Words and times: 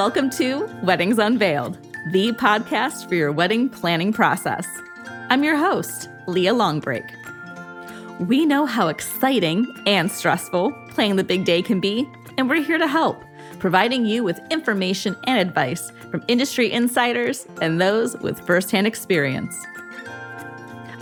Welcome 0.00 0.30
to 0.30 0.64
Weddings 0.82 1.18
Unveiled, 1.18 1.76
the 2.06 2.32
podcast 2.32 3.06
for 3.06 3.16
your 3.16 3.32
wedding 3.32 3.68
planning 3.68 4.14
process. 4.14 4.66
I'm 5.28 5.44
your 5.44 5.58
host, 5.58 6.08
Leah 6.26 6.54
Longbreak. 6.54 7.06
We 8.26 8.46
know 8.46 8.64
how 8.64 8.88
exciting 8.88 9.70
and 9.86 10.10
stressful 10.10 10.72
planning 10.88 11.16
the 11.16 11.22
big 11.22 11.44
day 11.44 11.60
can 11.60 11.80
be, 11.80 12.08
and 12.38 12.48
we're 12.48 12.62
here 12.62 12.78
to 12.78 12.86
help, 12.86 13.22
providing 13.58 14.06
you 14.06 14.24
with 14.24 14.40
information 14.50 15.14
and 15.24 15.38
advice 15.38 15.92
from 16.10 16.24
industry 16.28 16.72
insiders 16.72 17.46
and 17.60 17.78
those 17.78 18.16
with 18.20 18.40
firsthand 18.46 18.86
experience. 18.86 19.54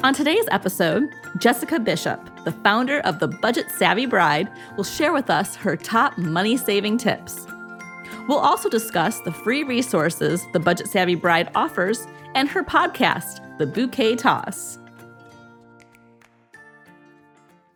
On 0.02 0.12
today's 0.12 0.46
episode, 0.50 1.08
Jessica 1.36 1.78
Bishop, 1.78 2.44
the 2.44 2.50
founder 2.50 2.98
of 3.02 3.20
The 3.20 3.28
Budget 3.28 3.70
Savvy 3.70 4.06
Bride, 4.06 4.48
will 4.76 4.82
share 4.82 5.12
with 5.12 5.30
us 5.30 5.54
her 5.54 5.76
top 5.76 6.18
money 6.18 6.56
saving 6.56 6.98
tips. 6.98 7.46
We'll 8.28 8.38
also 8.38 8.68
discuss 8.68 9.20
the 9.20 9.32
free 9.32 9.64
resources 9.64 10.44
the 10.52 10.60
Budget 10.60 10.88
Savvy 10.88 11.14
Bride 11.14 11.50
offers 11.54 12.06
and 12.34 12.48
her 12.48 12.62
podcast, 12.62 13.58
The 13.58 13.66
Bouquet 13.66 14.16
Toss. 14.16 14.78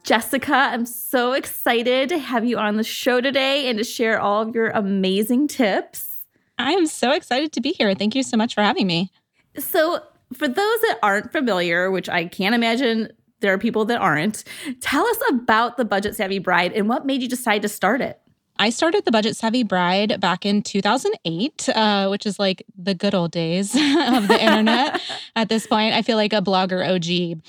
Jessica, 0.04 0.54
I'm 0.54 0.84
so 0.84 1.32
excited 1.32 2.08
to 2.08 2.18
have 2.18 2.44
you 2.44 2.58
on 2.58 2.76
the 2.76 2.84
show 2.84 3.20
today 3.20 3.68
and 3.68 3.78
to 3.78 3.84
share 3.84 4.20
all 4.20 4.42
of 4.42 4.54
your 4.54 4.70
amazing 4.70 5.46
tips. 5.46 6.24
I 6.58 6.72
am 6.72 6.86
so 6.86 7.12
excited 7.12 7.52
to 7.52 7.60
be 7.60 7.72
here. 7.72 7.94
Thank 7.94 8.14
you 8.14 8.22
so 8.22 8.36
much 8.36 8.54
for 8.54 8.62
having 8.62 8.86
me. 8.86 9.10
So, 9.58 10.02
for 10.32 10.48
those 10.48 10.56
that 10.56 10.98
aren't 11.02 11.30
familiar, 11.30 11.90
which 11.90 12.08
I 12.08 12.24
can't 12.24 12.54
imagine 12.54 13.12
there 13.40 13.52
are 13.52 13.58
people 13.58 13.84
that 13.84 14.00
aren't, 14.00 14.44
tell 14.80 15.06
us 15.06 15.18
about 15.30 15.76
the 15.76 15.84
Budget 15.84 16.16
Savvy 16.16 16.38
Bride 16.38 16.72
and 16.72 16.88
what 16.88 17.04
made 17.04 17.22
you 17.22 17.28
decide 17.28 17.62
to 17.62 17.68
start 17.68 18.00
it. 18.00 18.21
I 18.62 18.70
started 18.70 19.04
the 19.04 19.10
Budget 19.10 19.36
Savvy 19.36 19.64
Bride 19.64 20.20
back 20.20 20.46
in 20.46 20.62
2008, 20.62 21.68
uh, 21.70 22.06
which 22.06 22.24
is 22.24 22.38
like 22.38 22.64
the 22.78 22.94
good 22.94 23.12
old 23.12 23.32
days 23.32 23.74
of 23.74 24.28
the 24.28 24.38
internet. 24.40 25.02
At 25.34 25.48
this 25.48 25.66
point, 25.66 25.94
I 25.94 26.02
feel 26.02 26.16
like 26.16 26.32
a 26.32 26.40
blogger 26.40 26.80
OG. 26.88 27.42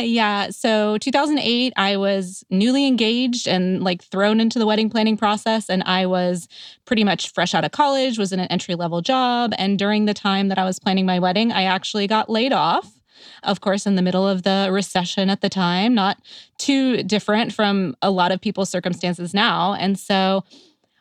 yeah. 0.04 0.50
So 0.50 0.98
2008, 0.98 1.72
I 1.76 1.96
was 1.96 2.44
newly 2.50 2.84
engaged 2.88 3.46
and 3.46 3.84
like 3.84 4.02
thrown 4.02 4.40
into 4.40 4.58
the 4.58 4.66
wedding 4.66 4.90
planning 4.90 5.16
process. 5.16 5.70
And 5.70 5.84
I 5.84 6.06
was 6.06 6.48
pretty 6.84 7.04
much 7.04 7.32
fresh 7.32 7.54
out 7.54 7.64
of 7.64 7.70
college, 7.70 8.18
was 8.18 8.32
in 8.32 8.40
an 8.40 8.48
entry 8.48 8.74
level 8.74 9.02
job. 9.02 9.52
And 9.56 9.78
during 9.78 10.06
the 10.06 10.14
time 10.14 10.48
that 10.48 10.58
I 10.58 10.64
was 10.64 10.80
planning 10.80 11.06
my 11.06 11.20
wedding, 11.20 11.52
I 11.52 11.62
actually 11.62 12.08
got 12.08 12.28
laid 12.28 12.52
off 12.52 12.93
of 13.42 13.60
course, 13.60 13.86
in 13.86 13.94
the 13.94 14.02
middle 14.02 14.26
of 14.26 14.42
the 14.42 14.68
recession 14.70 15.30
at 15.30 15.40
the 15.40 15.48
time, 15.48 15.94
not 15.94 16.18
too 16.58 17.02
different 17.02 17.52
from 17.52 17.96
a 18.02 18.10
lot 18.10 18.32
of 18.32 18.40
people's 18.40 18.70
circumstances 18.70 19.34
now. 19.34 19.74
And 19.74 19.98
so 19.98 20.44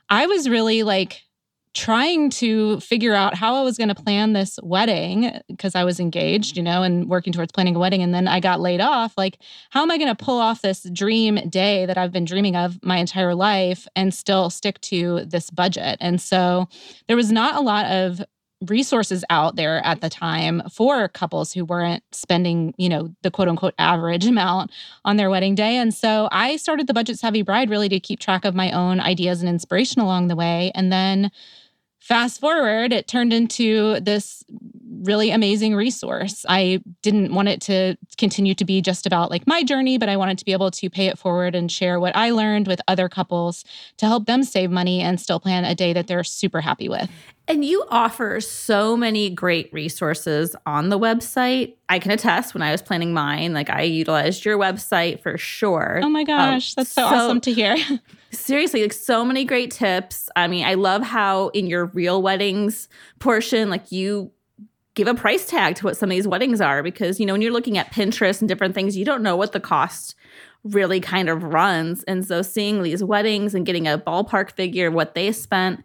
I 0.09 0.25
was 0.25 0.49
really 0.49 0.83
like 0.83 1.23
trying 1.73 2.29
to 2.29 2.79
figure 2.81 3.15
out 3.15 3.33
how 3.33 3.55
I 3.55 3.63
was 3.63 3.77
going 3.77 3.89
to 3.89 3.95
plan 3.95 4.33
this 4.33 4.59
wedding 4.61 5.31
because 5.47 5.73
I 5.73 5.83
was 5.83 5.99
engaged, 5.99 6.55
you 6.55 6.61
know, 6.61 6.83
and 6.83 7.09
working 7.09 7.33
towards 7.33 7.51
planning 7.51 7.75
a 7.75 7.79
wedding. 7.79 8.03
And 8.03 8.13
then 8.13 8.27
I 8.27 8.39
got 8.39 8.59
laid 8.59 8.79
off. 8.79 9.17
Like, 9.17 9.39
how 9.71 9.81
am 9.81 9.89
I 9.89 9.97
going 9.97 10.15
to 10.15 10.23
pull 10.23 10.39
off 10.39 10.61
this 10.61 10.83
dream 10.93 11.35
day 11.49 11.87
that 11.87 11.97
I've 11.97 12.11
been 12.11 12.25
dreaming 12.25 12.55
of 12.55 12.83
my 12.83 12.97
entire 12.97 13.33
life 13.33 13.87
and 13.95 14.13
still 14.13 14.51
stick 14.51 14.79
to 14.81 15.25
this 15.25 15.49
budget? 15.49 15.97
And 15.99 16.21
so 16.21 16.67
there 17.07 17.17
was 17.17 17.31
not 17.31 17.55
a 17.55 17.61
lot 17.61 17.87
of 17.87 18.21
resources 18.69 19.23
out 19.29 19.55
there 19.55 19.85
at 19.85 20.01
the 20.01 20.09
time 20.09 20.61
for 20.71 21.07
couples 21.07 21.53
who 21.53 21.65
weren't 21.65 22.03
spending, 22.11 22.73
you 22.77 22.89
know, 22.89 23.13
the 23.21 23.31
quote 23.31 23.47
unquote 23.47 23.73
average 23.77 24.25
amount 24.25 24.71
on 25.05 25.17
their 25.17 25.29
wedding 25.29 25.55
day. 25.55 25.77
And 25.77 25.93
so 25.93 26.29
I 26.31 26.57
started 26.57 26.87
the 26.87 26.93
Budget 26.93 27.19
Savvy 27.19 27.41
Bride 27.41 27.69
really 27.69 27.89
to 27.89 27.99
keep 27.99 28.19
track 28.19 28.45
of 28.45 28.55
my 28.55 28.71
own 28.71 28.99
ideas 28.99 29.41
and 29.41 29.49
inspiration 29.49 30.01
along 30.01 30.27
the 30.27 30.35
way. 30.35 30.71
And 30.75 30.91
then 30.91 31.31
fast 31.99 32.41
forward, 32.41 32.91
it 32.91 33.07
turned 33.07 33.31
into 33.31 33.99
this 34.01 34.43
really 35.03 35.31
amazing 35.31 35.75
resource. 35.75 36.45
I 36.47 36.81
didn't 37.01 37.33
want 37.33 37.49
it 37.49 37.61
to 37.61 37.97
continue 38.17 38.55
to 38.55 38.65
be 38.65 38.81
just 38.81 39.05
about 39.05 39.29
like 39.29 39.47
my 39.47 39.63
journey, 39.63 39.97
but 39.97 40.09
I 40.09 40.17
wanted 40.17 40.37
to 40.39 40.45
be 40.45 40.53
able 40.53 40.71
to 40.71 40.89
pay 40.89 41.07
it 41.07 41.17
forward 41.17 41.55
and 41.55 41.71
share 41.71 41.99
what 41.99 42.15
I 42.15 42.31
learned 42.31 42.67
with 42.67 42.81
other 42.87 43.09
couples 43.09 43.63
to 43.97 44.05
help 44.05 44.25
them 44.25 44.43
save 44.43 44.71
money 44.71 45.01
and 45.01 45.19
still 45.19 45.39
plan 45.39 45.65
a 45.65 45.75
day 45.75 45.93
that 45.93 46.07
they're 46.07 46.23
super 46.23 46.61
happy 46.61 46.89
with. 46.89 47.09
And 47.45 47.65
you 47.65 47.83
offer 47.89 48.39
so 48.39 48.95
many 48.95 49.29
great 49.29 49.71
resources 49.73 50.55
on 50.65 50.87
the 50.89 50.97
website. 50.97 51.75
I 51.89 51.99
can 51.99 52.11
attest 52.11 52.53
when 52.53 52.61
I 52.61 52.71
was 52.71 52.81
planning 52.81 53.13
mine, 53.13 53.53
like 53.53 53.69
I 53.69 53.81
utilized 53.81 54.45
your 54.45 54.57
website 54.57 55.21
for 55.21 55.37
sure. 55.37 55.99
Oh 56.01 56.09
my 56.09 56.21
um, 56.21 56.25
gosh, 56.25 56.71
um, 56.71 56.81
that's 56.81 56.91
so, 56.91 57.01
so 57.01 57.07
awesome 57.07 57.41
to 57.41 57.53
hear. 57.53 57.75
seriously, 58.31 58.81
like 58.81 58.93
so 58.93 59.25
many 59.25 59.43
great 59.43 59.71
tips. 59.71 60.29
I 60.37 60.47
mean, 60.47 60.65
I 60.65 60.75
love 60.75 61.03
how 61.03 61.49
in 61.49 61.67
your 61.67 61.87
real 61.87 62.21
weddings 62.21 62.87
portion, 63.19 63.69
like 63.69 63.91
you 63.91 64.31
give 64.95 65.07
a 65.07 65.13
price 65.13 65.45
tag 65.45 65.75
to 65.75 65.85
what 65.85 65.97
some 65.97 66.09
of 66.09 66.15
these 66.15 66.27
weddings 66.27 66.61
are 66.61 66.81
because, 66.81 67.19
you 67.19 67.25
know, 67.25 67.33
when 67.33 67.41
you're 67.41 67.51
looking 67.51 67.77
at 67.77 67.91
Pinterest 67.91 68.41
and 68.41 68.47
different 68.47 68.73
things, 68.73 68.95
you 68.95 69.03
don't 69.03 69.23
know 69.23 69.35
what 69.35 69.51
the 69.51 69.59
cost 69.59 70.15
really 70.63 70.99
kind 70.99 71.29
of 71.29 71.43
runs. 71.43 72.03
And 72.03 72.25
so 72.25 72.41
seeing 72.41 72.83
these 72.83 73.03
weddings 73.03 73.53
and 73.53 73.65
getting 73.65 73.87
a 73.87 73.97
ballpark 73.97 74.51
figure 74.51 74.87
of 74.87 74.93
what 74.93 75.13
they 75.13 75.31
spent 75.31 75.83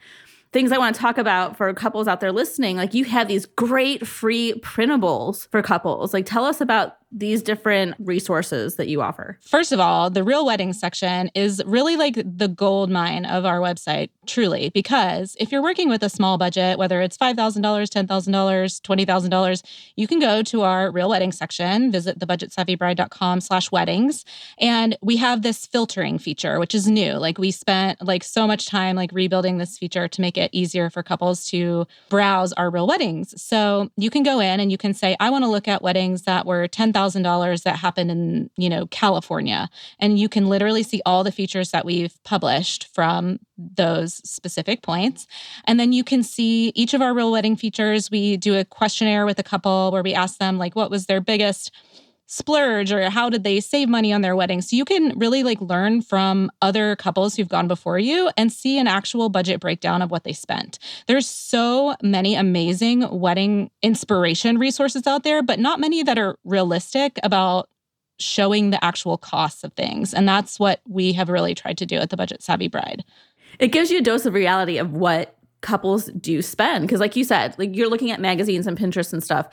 things 0.53 0.73
I 0.73 0.79
want 0.79 0.95
to 0.95 1.01
talk 1.01 1.19
about 1.19 1.57
for 1.57 1.73
couples 1.75 2.09
out 2.09 2.21
there 2.21 2.33
listening. 2.33 2.77
Like 2.77 2.95
you 2.95 3.05
have 3.05 3.29
these 3.29 3.47
great 3.47 4.07
free 4.07 4.55
printables 4.61 5.49
for 5.51 5.63
couples. 5.63 6.15
Like 6.15 6.27
tell 6.27 6.45
us 6.45 6.61
about 6.61 6.97
these 7.11 7.43
different 7.43 7.95
resources 7.99 8.77
that 8.77 8.89
you 8.89 9.01
offer? 9.01 9.39
First 9.41 9.73
of 9.73 9.81
all, 9.81 10.11
the 10.11 10.23
real 10.23 10.45
wedding 10.45 10.73
section 10.73 11.31
is 11.35 11.63
really 11.65 11.97
like 11.97 12.15
the 12.17 12.49
gold 12.49 12.91
mine 12.91 13.25
of 13.25 13.47
our 13.47 13.61
website, 13.61 14.11
truly, 14.27 14.71
because 14.71 15.37
if 15.41 15.51
you're 15.51 15.63
working 15.63 15.89
with 15.89 16.03
a 16.03 16.11
small 16.11 16.37
budget, 16.37 16.79
whether 16.79 17.01
it's 17.01 17.17
$5,000, 17.17 17.61
$10,000, 17.63 18.07
$20,000, 18.07 19.63
you 19.97 20.07
can 20.07 20.19
go 20.19 20.43
to 20.43 20.63
our 20.63 20.91
real 20.91 21.09
wedding 21.09 21.33
section, 21.33 21.91
visit 21.91 22.19
thebudgetsavvybride.com 22.19 23.41
slash 23.41 23.73
weddings. 23.73 24.25
And 24.59 24.97
we 25.01 25.17
have 25.17 25.43
this 25.43 25.67
filtering 25.67 26.19
feature, 26.19 26.59
which 26.59 26.75
is 26.75 26.87
new. 26.87 27.15
Like 27.15 27.39
we 27.39 27.51
spent 27.51 28.03
like 28.05 28.23
so 28.23 28.47
much 28.47 28.67
time 28.67 28.97
like 28.97 29.13
rebuilding 29.13 29.57
this 29.57 29.79
feature 29.79 30.09
to 30.09 30.21
make 30.21 30.37
it 30.37 30.51
easier 30.53 30.91
for 30.91 31.03
couples 31.03 31.47
to 31.47 31.87
browse 32.11 32.53
our 32.55 32.69
real 32.71 32.87
weddings. 32.87 33.41
So 33.41 33.91
you 33.97 34.11
can 34.11 34.23
go 34.23 34.41
in 34.41 34.61
and 34.61 34.71
you 34.71 34.77
can 34.77 34.93
say, 34.93 35.17
I 35.21 35.31
want 35.31 35.45
to 35.45 35.51
look 35.51 35.69
at 35.69 35.83
weddings 35.83 36.23
that 36.23 36.45
were 36.45 36.69
10,000 36.69 36.98
$1,000 36.99 37.63
that 37.63 37.77
happened 37.77 38.11
in, 38.11 38.51
you 38.57 38.69
know, 38.69 38.87
California. 38.87 39.69
And 39.99 40.19
you 40.19 40.29
can 40.29 40.49
literally 40.49 40.83
see 40.83 41.01
all 41.07 41.25
the 41.25 41.33
features 41.33 41.71
that 41.71 41.85
we've 41.85 42.17
published 42.25 42.89
from 42.95 43.39
those 43.57 44.15
specific 44.29 44.83
points. 44.83 45.27
And 45.65 45.79
then 45.79 45.93
you 45.93 46.05
can 46.05 46.23
see 46.23 46.73
each 46.75 46.95
of 46.95 47.03
our 47.03 47.15
real 47.15 47.33
wedding 47.33 47.57
features. 47.57 48.11
We 48.11 48.37
do 48.37 48.57
a 48.57 48.65
questionnaire 48.65 49.27
with 49.27 49.39
a 49.39 49.45
couple 49.45 49.91
where 49.91 50.03
we 50.03 50.15
ask 50.15 50.39
them 50.39 50.59
like 50.59 50.77
what 50.77 50.91
was 50.91 51.07
their 51.07 51.21
biggest 51.21 51.73
splurge 52.31 52.93
or 52.93 53.09
how 53.09 53.31
did 53.31 53.43
they 53.43 53.59
save 53.59 53.89
money 53.89 54.13
on 54.13 54.21
their 54.21 54.37
wedding. 54.37 54.61
So 54.61 54.77
you 54.77 54.85
can 54.85 55.19
really 55.19 55.43
like 55.43 55.61
learn 55.63 56.03
from 56.03 56.51
other 56.61 56.95
couples 56.95 57.35
who've 57.35 57.49
gone 57.49 57.69
before 57.69 57.99
you 57.99 58.31
and 58.37 58.53
see 58.53 58.79
an 58.79 58.87
actual 58.87 59.31
budget 59.31 59.61
breakdown 59.61 60.03
of 60.03 60.11
what 60.11 60.25
they 60.25 60.35
spent. 60.35 60.79
There's 61.07 61.27
so 61.27 61.97
many 62.03 62.35
amazing 62.35 63.09
wedding 63.19 63.71
inspiration 63.81 64.59
resources 64.59 65.07
out 65.07 65.25
there 65.25 65.43
but 65.43 65.59
not 65.59 65.81
many 65.81 66.03
that 66.03 66.19
are 66.19 66.37
realistic 66.45 67.19
about 67.23 67.71
showing 68.21 68.71
the 68.71 68.85
actual 68.85 69.17
costs 69.17 69.65
of 69.65 69.73
things. 69.73 70.13
And 70.13 70.29
that's 70.29 70.61
what 70.61 70.83
we 70.87 71.15
have 71.15 71.31
really 71.31 71.55
tried 71.55 71.79
to 71.79 71.87
do 71.87 71.97
at 71.97 72.11
the 72.11 72.17
budget 72.19 72.43
savvy 72.43 72.69
bride. 72.69 73.05
It 73.59 73.69
gives 73.69 73.91
you 73.91 73.99
a 73.99 74.03
dose 74.03 74.27
of 74.27 74.35
reality 74.35 74.77
of 74.77 74.93
what 74.93 75.35
couples 75.63 76.11
do 76.21 76.43
spend. 76.43 76.83
Because 76.83 77.01
like 77.01 77.17
you 77.17 77.25
said 77.25 77.59
like 77.59 77.75
you're 77.75 77.89
looking 77.89 78.11
at 78.11 78.21
magazines 78.21 78.67
and 78.67 78.79
pinterest 78.79 79.15
and 79.15 79.25
stuff 79.25 79.49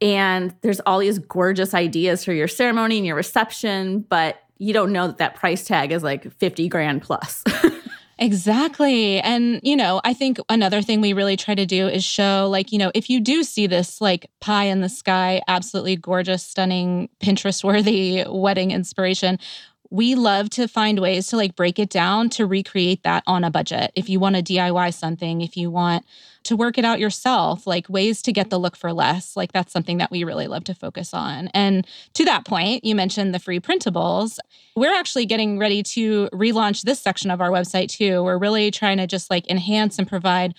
and 0.00 0.54
there's 0.62 0.80
all 0.80 0.98
these 0.98 1.18
gorgeous 1.18 1.74
ideas 1.74 2.24
for 2.24 2.32
your 2.32 2.48
ceremony 2.48 2.96
and 2.96 3.06
your 3.06 3.16
reception, 3.16 4.00
but 4.00 4.42
you 4.58 4.72
don't 4.72 4.92
know 4.92 5.06
that 5.06 5.18
that 5.18 5.34
price 5.34 5.64
tag 5.64 5.92
is 5.92 6.02
like 6.02 6.30
50 6.34 6.68
grand 6.68 7.02
plus. 7.02 7.42
Exactly. 8.20 9.18
And, 9.20 9.60
you 9.62 9.74
know, 9.74 10.02
I 10.04 10.12
think 10.12 10.38
another 10.50 10.82
thing 10.82 11.00
we 11.00 11.14
really 11.14 11.38
try 11.38 11.54
to 11.54 11.64
do 11.64 11.88
is 11.88 12.04
show, 12.04 12.48
like, 12.50 12.70
you 12.70 12.78
know, 12.78 12.92
if 12.94 13.08
you 13.08 13.18
do 13.18 13.42
see 13.42 13.66
this 13.66 13.98
like 13.98 14.30
pie 14.40 14.64
in 14.64 14.82
the 14.82 14.90
sky, 14.90 15.40
absolutely 15.48 15.96
gorgeous, 15.96 16.42
stunning, 16.42 17.08
Pinterest 17.20 17.64
worthy 17.64 18.22
wedding 18.28 18.72
inspiration, 18.72 19.38
we 19.90 20.14
love 20.14 20.48
to 20.50 20.68
find 20.68 21.00
ways 21.00 21.26
to 21.28 21.36
like 21.36 21.56
break 21.56 21.78
it 21.78 21.90
down 21.90 22.30
to 22.30 22.46
recreate 22.46 23.02
that 23.02 23.24
on 23.26 23.42
a 23.42 23.50
budget. 23.50 23.90
If 23.96 24.08
you 24.08 24.20
want 24.20 24.36
to 24.36 24.42
DIY 24.42 24.94
something, 24.94 25.40
if 25.40 25.56
you 25.56 25.70
want 25.70 26.04
to 26.44 26.56
work 26.56 26.78
it 26.78 26.84
out 26.84 27.00
yourself, 27.00 27.66
like 27.66 27.88
ways 27.88 28.22
to 28.22 28.32
get 28.32 28.50
the 28.50 28.58
look 28.58 28.76
for 28.76 28.92
less, 28.92 29.36
like 29.36 29.52
that's 29.52 29.72
something 29.72 29.98
that 29.98 30.10
we 30.10 30.24
really 30.24 30.46
love 30.46 30.64
to 30.64 30.74
focus 30.74 31.12
on. 31.12 31.48
And 31.48 31.86
to 32.14 32.24
that 32.24 32.46
point, 32.46 32.84
you 32.84 32.94
mentioned 32.94 33.34
the 33.34 33.40
free 33.40 33.60
printables. 33.60 34.38
We're 34.76 34.94
actually 34.94 35.26
getting 35.26 35.58
ready 35.58 35.82
to 35.82 36.28
relaunch 36.32 36.82
this 36.82 37.00
section 37.00 37.30
of 37.30 37.40
our 37.40 37.50
website 37.50 37.90
too. 37.90 38.22
We're 38.22 38.38
really 38.38 38.70
trying 38.70 38.98
to 38.98 39.06
just 39.06 39.28
like 39.28 39.50
enhance 39.50 39.98
and 39.98 40.08
provide 40.08 40.54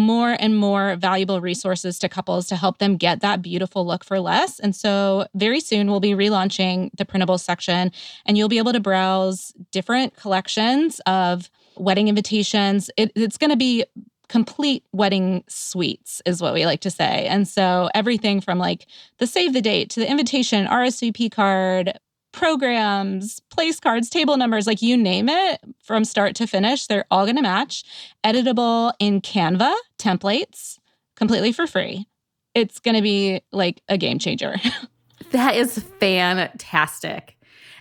more 0.00 0.36
and 0.40 0.56
more 0.56 0.96
valuable 0.96 1.40
resources 1.40 1.98
to 2.00 2.08
couples 2.08 2.46
to 2.48 2.56
help 2.56 2.78
them 2.78 2.96
get 2.96 3.20
that 3.20 3.42
beautiful 3.42 3.86
look 3.86 4.04
for 4.04 4.18
less. 4.18 4.58
And 4.58 4.74
so, 4.74 5.26
very 5.34 5.60
soon, 5.60 5.90
we'll 5.90 6.00
be 6.00 6.12
relaunching 6.12 6.90
the 6.96 7.04
printable 7.04 7.38
section, 7.38 7.92
and 8.26 8.36
you'll 8.36 8.48
be 8.48 8.58
able 8.58 8.72
to 8.72 8.80
browse 8.80 9.52
different 9.70 10.16
collections 10.16 11.00
of 11.06 11.50
wedding 11.76 12.08
invitations. 12.08 12.90
It, 12.96 13.12
it's 13.14 13.38
going 13.38 13.50
to 13.50 13.56
be 13.56 13.84
complete 14.28 14.84
wedding 14.92 15.42
suites 15.48 16.22
is 16.24 16.40
what 16.40 16.54
we 16.54 16.64
like 16.64 16.80
to 16.80 16.90
say. 16.90 17.26
And 17.26 17.48
so 17.48 17.90
everything 17.94 18.40
from 18.40 18.58
like 18.58 18.86
the 19.18 19.26
save 19.26 19.52
the 19.52 19.60
date 19.60 19.90
to 19.90 20.00
the 20.00 20.08
invitation, 20.08 20.66
RSVP 20.66 21.32
card, 21.32 21.98
programs, 22.32 23.40
place 23.50 23.80
cards, 23.80 24.08
table 24.08 24.36
numbers, 24.36 24.66
like 24.66 24.82
you 24.82 24.96
name 24.96 25.28
it 25.28 25.60
from 25.82 26.04
start 26.04 26.34
to 26.36 26.46
finish, 26.46 26.86
they're 26.86 27.06
all 27.10 27.24
going 27.24 27.36
to 27.36 27.42
match. 27.42 27.84
Editable 28.24 28.92
in 28.98 29.20
Canva 29.20 29.74
templates 29.98 30.78
completely 31.16 31.52
for 31.52 31.66
free. 31.66 32.06
It's 32.54 32.78
going 32.78 32.96
to 32.96 33.02
be 33.02 33.42
like 33.52 33.82
a 33.88 33.98
game 33.98 34.18
changer. 34.18 34.56
that 35.30 35.56
is 35.56 35.78
fantastic. 35.98 37.36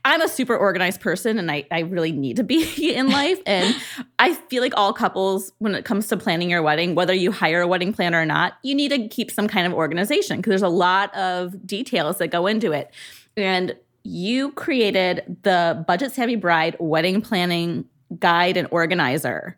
I'm 0.06 0.22
a 0.22 0.28
super 0.28 0.56
organized 0.56 1.02
person 1.02 1.38
and 1.38 1.52
I, 1.52 1.66
I 1.72 1.80
really 1.80 2.12
need 2.12 2.38
to 2.38 2.44
be 2.44 2.94
in 2.96 3.10
life. 3.10 3.40
And 3.46 3.76
I 4.18 4.34
feel 4.34 4.62
like 4.62 4.74
all 4.78 4.94
couples, 4.94 5.52
when 5.60 5.76
it 5.76 5.86
comes 5.86 6.08
to 6.08 6.18
planning 6.18 6.50
your 6.50 6.62
wedding, 6.62 6.96
whether 6.96 7.14
you 7.14 7.32
hire 7.32 7.62
a 7.62 7.68
wedding 7.68 7.94
planner 7.94 8.22
or 8.22 8.26
not, 8.26 8.54
you 8.64 8.76
need 8.76 8.90
to 8.90 9.08
keep 9.08 9.32
some 9.32 9.48
kind 9.48 9.68
of 9.68 9.74
organization 9.74 10.38
because 10.38 10.52
there's 10.52 10.62
a 10.62 10.70
lot 10.70 11.14
of 11.16 11.66
details 11.68 12.18
that 12.20 12.30
go 12.30 12.48
into 12.48 12.72
it. 12.72 12.94
And 13.36 13.76
you 14.04 14.52
created 14.54 15.38
the 15.44 15.84
Budget 15.88 16.12
Savvy 16.12 16.36
Bride 16.36 16.76
wedding 16.80 17.22
planning 17.22 17.86
guide 18.20 18.58
and 18.58 18.68
organizer. 18.72 19.58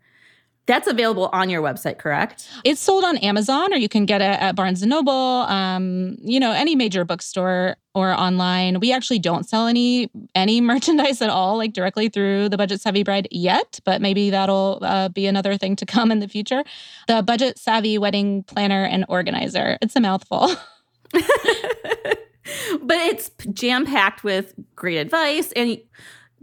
That's 0.67 0.87
available 0.87 1.29
on 1.33 1.49
your 1.49 1.61
website, 1.61 1.97
correct? 1.97 2.47
It's 2.63 2.79
sold 2.79 3.03
on 3.03 3.17
Amazon, 3.17 3.73
or 3.73 3.77
you 3.77 3.89
can 3.89 4.05
get 4.05 4.21
it 4.21 4.39
at 4.39 4.55
Barnes 4.55 4.81
and 4.83 4.89
Noble. 4.89 5.11
Um, 5.11 6.17
you 6.21 6.39
know, 6.39 6.51
any 6.51 6.75
major 6.75 7.03
bookstore 7.03 7.75
or 7.95 8.11
online. 8.11 8.79
We 8.79 8.93
actually 8.93 9.19
don't 9.19 9.47
sell 9.47 9.67
any 9.67 10.09
any 10.35 10.61
merchandise 10.73 11.21
at 11.21 11.29
all, 11.29 11.57
like 11.57 11.73
directly 11.73 12.09
through 12.09 12.49
the 12.49 12.57
Budget 12.57 12.79
Savvy 12.79 13.03
Bride 13.03 13.27
yet, 13.31 13.79
but 13.85 14.01
maybe 14.01 14.29
that'll 14.29 14.79
uh, 14.81 15.09
be 15.09 15.25
another 15.25 15.57
thing 15.57 15.75
to 15.77 15.85
come 15.85 16.11
in 16.11 16.19
the 16.19 16.27
future. 16.27 16.63
The 17.07 17.23
Budget 17.23 17.57
Savvy 17.57 17.97
Wedding 17.97 18.43
Planner 18.43 18.85
and 18.85 19.03
Organizer. 19.09 19.77
It's 19.81 19.95
a 19.95 19.99
mouthful. 19.99 20.51
but 22.81 22.97
it's 22.97 23.31
jam 23.53 23.85
packed 23.85 24.23
with 24.23 24.53
great 24.75 24.97
advice 24.97 25.51
and 25.53 25.79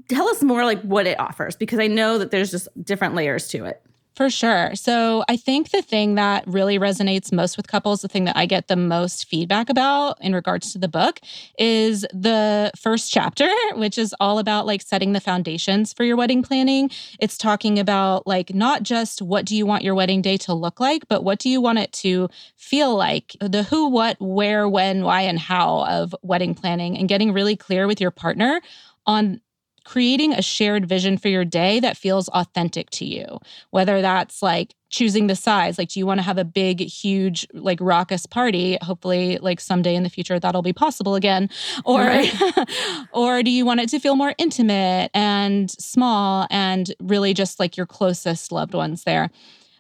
tell 0.09 0.29
us 0.29 0.43
more 0.43 0.65
like 0.65 0.81
what 0.83 1.07
it 1.07 1.19
offers 1.21 1.57
because 1.57 1.79
I 1.79 1.87
know 1.87 2.19
that 2.19 2.31
there's 2.31 2.51
just 2.51 2.69
different 2.83 3.15
layers 3.15 3.49
to 3.49 3.65
it. 3.65 3.83
For 4.19 4.31
sure. 4.31 4.75
So 4.75 5.23
I 5.29 5.37
think 5.37 5.71
the 5.71 5.81
thing 5.81 6.17
that 6.17 6.45
really 6.49 6.77
resonates 6.77 7.33
most 7.33 7.57
with 7.57 7.69
couples, 7.69 8.03
the 8.03 8.09
thing 8.09 8.25
that 8.25 8.37
I 8.37 8.47
get 8.47 8.67
the 8.67 8.75
most 8.75 9.29
feedback 9.29 9.71
about 9.71 10.19
in 10.21 10.35
regards 10.35 10.73
to 10.73 10.79
the 10.79 10.89
book 10.89 11.21
is 11.57 12.01
the 12.13 12.73
first 12.77 13.13
chapter, 13.13 13.49
which 13.75 13.97
is 13.97 14.17
all 14.19 14.41
about 14.41 14.67
like 14.67 14.83
setting 14.83 15.13
the 15.13 15.21
foundations 15.21 15.93
for 15.93 16.03
your 16.03 16.17
wedding 16.17 16.43
planning. 16.43 16.91
It's 17.21 17.39
talking 17.39 17.79
about 17.79 18.27
like 18.27 18.53
not 18.53 18.83
just 18.83 19.23
what 19.23 19.45
do 19.45 19.55
you 19.55 19.65
want 19.67 19.85
your 19.85 19.95
wedding 19.95 20.21
day 20.21 20.37
to 20.39 20.53
look 20.53 20.81
like, 20.81 21.07
but 21.07 21.23
what 21.23 21.39
do 21.39 21.49
you 21.49 21.61
want 21.61 21.79
it 21.79 21.93
to 21.93 22.29
feel 22.57 22.97
like? 22.97 23.37
The 23.41 23.63
who, 23.63 23.89
what, 23.89 24.17
where, 24.19 24.69
when, 24.69 25.05
why, 25.05 25.21
and 25.21 25.39
how 25.39 25.85
of 25.85 26.13
wedding 26.23 26.57
planning 26.57 26.99
and 26.99 27.09
getting 27.09 27.33
really 27.33 27.55
clear 27.55 27.87
with 27.87 28.01
your 28.01 28.11
partner 28.11 28.63
on 29.07 29.41
creating 29.89 30.35
a 30.35 30.43
shared 30.43 30.87
vision 30.87 31.17
for 31.17 31.29
your 31.29 31.47
day 31.47 31.81
that 31.81 31.97
feels 31.97 32.29
authentic 32.29 32.91
to 32.91 33.07
you. 33.07 33.39
Whether 33.71 34.03
that's 34.03 34.43
like 34.43 34.75
choosing 34.91 35.29
the 35.29 35.35
size, 35.35 35.79
like 35.79 35.89
do 35.89 35.99
you 35.99 36.05
want 36.05 36.19
to 36.19 36.25
have 36.25 36.37
a 36.37 36.45
big, 36.45 36.81
huge, 36.81 37.47
like 37.55 37.81
raucous 37.81 38.27
party? 38.27 38.77
Hopefully, 38.83 39.39
like 39.41 39.61
someday 39.61 39.95
in 39.95 40.03
the 40.03 40.11
future 40.11 40.39
that'll 40.39 40.61
be 40.61 40.75
possible 40.75 41.15
again. 41.15 41.49
Or 41.87 42.01
right. 42.01 42.31
or 43.13 43.43
do 43.43 43.51
you 43.51 43.65
want 43.65 43.81
it 43.81 43.89
to 43.89 43.99
feel 43.99 44.15
more 44.15 44.35
intimate 44.37 45.11
and 45.15 45.71
small 45.71 46.47
and 46.51 46.95
really 47.01 47.33
just 47.33 47.59
like 47.59 47.79
your 47.79 47.87
closest 47.87 48.53
loved 48.53 48.75
ones 48.75 49.05
there? 49.05 49.31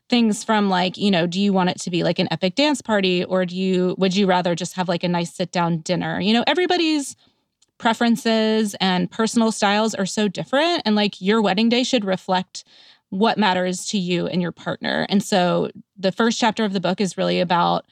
things 0.08 0.42
from 0.42 0.70
like 0.70 0.96
you 0.96 1.10
know 1.10 1.26
do 1.26 1.38
you 1.38 1.52
want 1.52 1.68
it 1.68 1.78
to 1.78 1.90
be 1.90 2.02
like 2.02 2.18
an 2.18 2.26
epic 2.30 2.54
dance 2.54 2.80
party 2.80 3.24
or 3.24 3.44
do 3.44 3.54
you 3.54 3.94
would 3.98 4.16
you 4.16 4.26
rather 4.26 4.54
just 4.54 4.72
have 4.72 4.88
like 4.88 5.04
a 5.04 5.08
nice 5.08 5.34
sit 5.34 5.52
down 5.52 5.80
dinner 5.80 6.18
you 6.18 6.32
know 6.32 6.42
everybody's 6.46 7.14
preferences 7.78 8.74
and 8.80 9.10
personal 9.10 9.52
styles 9.52 9.94
are 9.94 10.06
so 10.06 10.28
different. 10.28 10.82
And 10.84 10.96
like 10.96 11.20
your 11.20 11.40
wedding 11.40 11.68
day 11.68 11.84
should 11.84 12.04
reflect 12.04 12.64
what 13.10 13.38
matters 13.38 13.86
to 13.86 13.98
you 13.98 14.26
and 14.26 14.42
your 14.42 14.52
partner. 14.52 15.06
And 15.08 15.22
so 15.22 15.70
the 15.96 16.12
first 16.12 16.38
chapter 16.38 16.64
of 16.64 16.72
the 16.72 16.80
book 16.80 17.00
is 17.00 17.16
really 17.16 17.40
about 17.40 17.86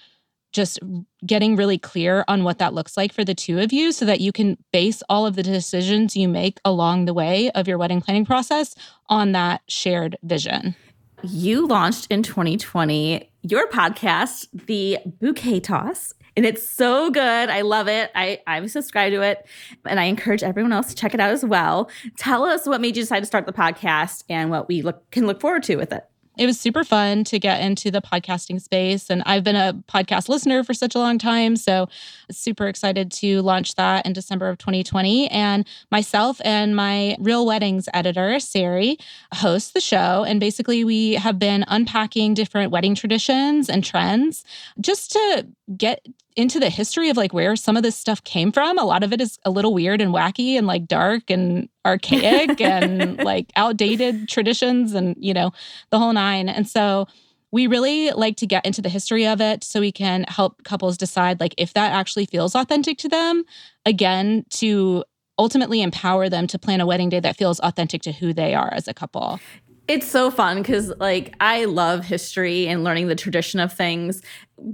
just 0.53 0.79
getting 1.25 1.57
really 1.57 1.79
clear 1.79 2.25
on 2.29 2.45
what 2.45 2.59
that 2.59 2.73
looks 2.73 2.97
like 2.97 3.13
for 3.13 3.25
the 3.25 3.35
two 3.35 3.61
of 3.61 3.73
you 3.73 3.93
so 3.93 4.05
that 4.05 4.21
you 4.21 4.33
can 4.33 4.57
base 4.73 5.03
all 5.09 5.27
of 5.27 5.37
the 5.37 5.43
decisions 5.43 6.17
you 6.17 6.29
make 6.29 6.59
along 6.65 7.05
the 7.05 7.15
way 7.15 7.51
of 7.51 7.69
your 7.69 7.79
wedding 7.79 8.01
planning 8.01 8.25
process 8.25 8.75
on 9.09 9.33
that 9.33 9.61
shared 9.69 10.17
vision. 10.23 10.75
You 11.23 11.67
launched 11.67 12.07
in 12.11 12.23
2020 12.23 13.31
your 13.43 13.69
podcast, 13.69 14.49
The 14.67 14.99
Bouquet 15.21 15.61
Toss 15.61 16.13
and 16.37 16.45
it's 16.45 16.63
so 16.63 17.11
good. 17.11 17.49
I 17.49 17.63
love 17.63 17.89
it. 17.89 18.11
I 18.15 18.41
I'm 18.47 18.69
subscribed 18.69 19.15
to 19.15 19.23
it, 19.23 19.47
and 19.85 19.99
I 19.99 20.05
encourage 20.05 20.43
everyone 20.43 20.73
else 20.73 20.89
to 20.89 20.95
check 20.95 21.15
it 21.15 21.21
out 21.21 21.31
as 21.31 21.45
well. 21.45 21.91
Tell 22.17 22.45
us 22.45 22.67
what 22.67 22.81
made 22.81 22.97
you 22.97 23.03
decide 23.03 23.21
to 23.21 23.27
start 23.27 23.47
the 23.47 23.53
podcast 23.53 24.25
and 24.29 24.51
what 24.51 24.69
we 24.69 24.83
look 24.83 25.11
can 25.11 25.27
look 25.27 25.41
forward 25.41 25.63
to 25.65 25.77
with 25.77 25.93
it 25.93 26.07
it 26.37 26.47
was 26.47 26.61
super 26.61 26.85
fun 26.85 27.25
to 27.25 27.39
get 27.39 27.61
into 27.61 27.91
the 27.91 28.03
podcasting 28.03 28.61
space. 28.61 29.09
And 29.09 29.23
I've 29.25 29.43
been 29.43 29.57
a 29.57 29.73
podcast 29.89 30.29
listener 30.29 30.63
for 30.65 30.75
such 30.75 30.95
a 30.95 30.99
long 30.99 31.19
time. 31.19 31.57
So 31.57 31.89
super 32.31 32.69
excited 32.69 33.11
to 33.13 33.41
launch 33.43 33.75
that 33.77 34.05
in 34.05 34.13
December 34.13 34.49
of 34.49 34.59
2020. 34.59 35.29
And 35.29 35.67
myself 35.91 36.41
and 36.45 36.77
my 36.77 37.17
Real 37.19 37.47
Weddings 37.47 37.89
editor, 37.95 38.39
Sari, 38.39 38.99
host 39.33 39.73
the 39.73 39.81
show. 39.81 40.25
And 40.25 40.39
basically, 40.39 40.85
we 40.85 41.15
have 41.15 41.39
been 41.39 41.65
unpacking 41.69 42.35
different 42.35 42.71
wedding 42.71 42.95
traditions 42.95 43.71
and 43.71 43.83
trends 43.83 44.45
just 44.81 45.13
to 45.13 45.47
get 45.77 46.07
into 46.37 46.61
the 46.61 46.71
history 46.71 47.09
of 47.09 47.17
like 47.17 47.33
where 47.33 47.57
some 47.57 47.77
of 47.77 47.83
this 47.83 47.97
stuff 47.97 48.23
came 48.23 48.53
from. 48.53 48.79
A 48.79 48.85
lot 48.85 49.03
of 49.03 49.13
it 49.13 49.21
is 49.21 49.39
a 49.45 49.51
little 49.51 49.75
weird 49.75 50.01
and 50.01 50.13
wacky 50.13 50.57
and 50.57 50.67
like 50.67 50.87
dark 50.87 51.31
and 51.31 51.69
archaic 51.85 52.61
and 52.61 53.19
like 53.19 53.51
outdated 53.57 54.29
traditions 54.29 54.93
and, 54.93 55.17
you 55.19 55.35
know, 55.35 55.53
the 55.91 55.99
whole 55.99 56.13
nine. 56.13 56.49
And 56.49 56.69
so 56.69 57.07
we 57.51 57.67
really 57.67 58.11
like 58.11 58.37
to 58.37 58.47
get 58.47 58.67
into 58.67 58.83
the 58.83 58.89
history 58.89 59.27
of 59.27 59.41
it 59.41 59.65
so 59.65 59.81
we 59.81 59.93
can 59.93 60.25
help 60.29 60.63
couples 60.65 60.99
decide 60.99 61.41
like 61.41 61.55
if 61.57 61.73
that 61.75 61.93
actually 61.93 62.27
feels 62.27 62.55
authentic 62.55 62.99
to 62.99 63.09
them. 63.09 63.45
Again, 63.85 64.45
to 64.51 65.05
ultimately 65.39 65.83
empower 65.83 66.29
them 66.29 66.47
to 66.49 66.59
plan 66.59 66.81
a 66.81 66.87
wedding 66.87 67.09
day 67.09 67.21
that 67.21 67.37
feels 67.37 67.61
authentic 67.61 68.03
to 68.03 68.13
who 68.13 68.33
they 68.33 68.55
are 68.55 68.73
as 68.73 68.89
a 68.89 68.95
couple. 68.95 69.41
It's 69.89 70.07
so 70.07 70.31
fun 70.31 70.63
because, 70.63 70.93
like, 70.99 71.35
I 71.41 71.65
love 71.67 72.05
history 72.05 72.67
and 72.67 72.83
learning 72.83 73.07
the 73.07 73.15
tradition 73.15 73.61
of 73.61 73.73
things. 73.73 74.21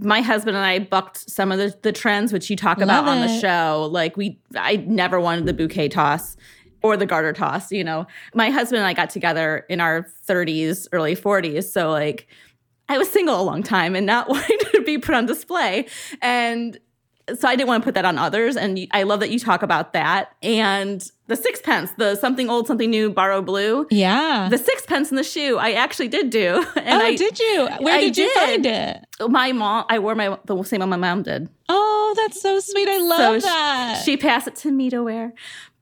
My 0.00 0.23
husband 0.23 0.57
and 0.57 0.64
I 0.64 0.78
bucked 0.78 1.28
some 1.31 1.52
of 1.52 1.59
the, 1.59 1.76
the 1.83 1.92
trends, 1.92 2.33
which 2.33 2.49
you 2.49 2.57
talk 2.57 2.78
love 2.78 2.85
about 2.85 3.04
it. 3.04 3.11
on 3.11 3.21
the 3.21 3.40
show. 3.40 3.88
Like, 3.92 4.16
we, 4.16 4.38
I 4.57 4.76
never 4.76 5.21
wanted 5.21 5.45
the 5.45 5.52
bouquet 5.52 5.88
toss 5.88 6.37
or 6.83 6.97
the 6.97 7.04
garter 7.04 7.33
toss. 7.35 7.71
You 7.71 7.85
know, 7.85 8.07
my 8.35 8.50
husband 8.50 8.78
and 8.78 8.87
I 8.87 8.95
got 8.95 9.11
together 9.11 9.66
in 9.69 9.81
our 9.81 10.07
30s, 10.26 10.88
early 10.92 11.14
40s. 11.14 11.64
So, 11.64 11.90
like, 11.90 12.26
I 12.88 12.97
was 12.99 13.09
single 13.11 13.40
a 13.40 13.42
long 13.42 13.62
time 13.62 13.95
and 13.95 14.07
not 14.07 14.28
wanting 14.31 14.59
to 14.73 14.83
be 14.83 14.99
put 14.99 15.14
on 15.14 15.26
display. 15.26 15.87
And 16.21 16.78
so 17.39 17.49
I 17.49 17.57
didn't 17.57 17.69
want 17.69 17.83
to 17.83 17.85
put 17.87 17.95
that 17.95 18.05
on 18.05 18.19
others. 18.19 18.57
And 18.57 18.79
I 18.93 19.03
love 19.03 19.21
that 19.21 19.31
you 19.31 19.39
talk 19.39 19.62
about 19.62 19.93
that. 19.93 20.35
And 20.43 21.09
the 21.27 21.37
sixpence, 21.37 21.93
the 21.99 22.17
something 22.17 22.51
old, 22.51 22.67
something 22.67 22.91
new, 22.91 23.11
borrow 23.11 23.43
blue. 23.43 23.87
Yeah. 23.91 24.49
The 24.51 24.59
sixpence 24.59 25.11
in 25.11 25.17
the 25.17 25.25
shoe, 25.25 25.59
I 25.59 25.73
actually 25.73 26.09
did 26.09 26.31
do. 26.31 26.65
And 26.83 27.01
oh, 27.01 27.07
I, 27.07 27.17
did 27.17 27.39
you? 27.39 27.69
Where 27.79 28.01
did, 28.01 28.15
did 28.15 28.25
you 28.25 28.35
find 28.35 28.67
it? 28.67 28.99
My 29.21 29.53
mom, 29.53 29.85
I 29.89 30.01
wore 30.01 30.17
my 30.17 30.37
the 30.47 30.62
same 30.65 30.81
one 30.81 30.89
my 30.89 30.97
mom 30.97 31.23
did. 31.23 31.49
Oh, 31.69 32.15
that's 32.17 32.43
so 32.43 32.59
sweet. 32.59 32.89
I 32.89 32.99
love 32.99 33.41
so 33.41 33.47
that. 33.47 34.03
She, 34.05 34.12
she 34.12 34.17
passed 34.17 34.49
it 34.49 34.57
to 34.57 34.73
me 34.73 34.91
to 34.91 35.03
wear. 35.03 35.33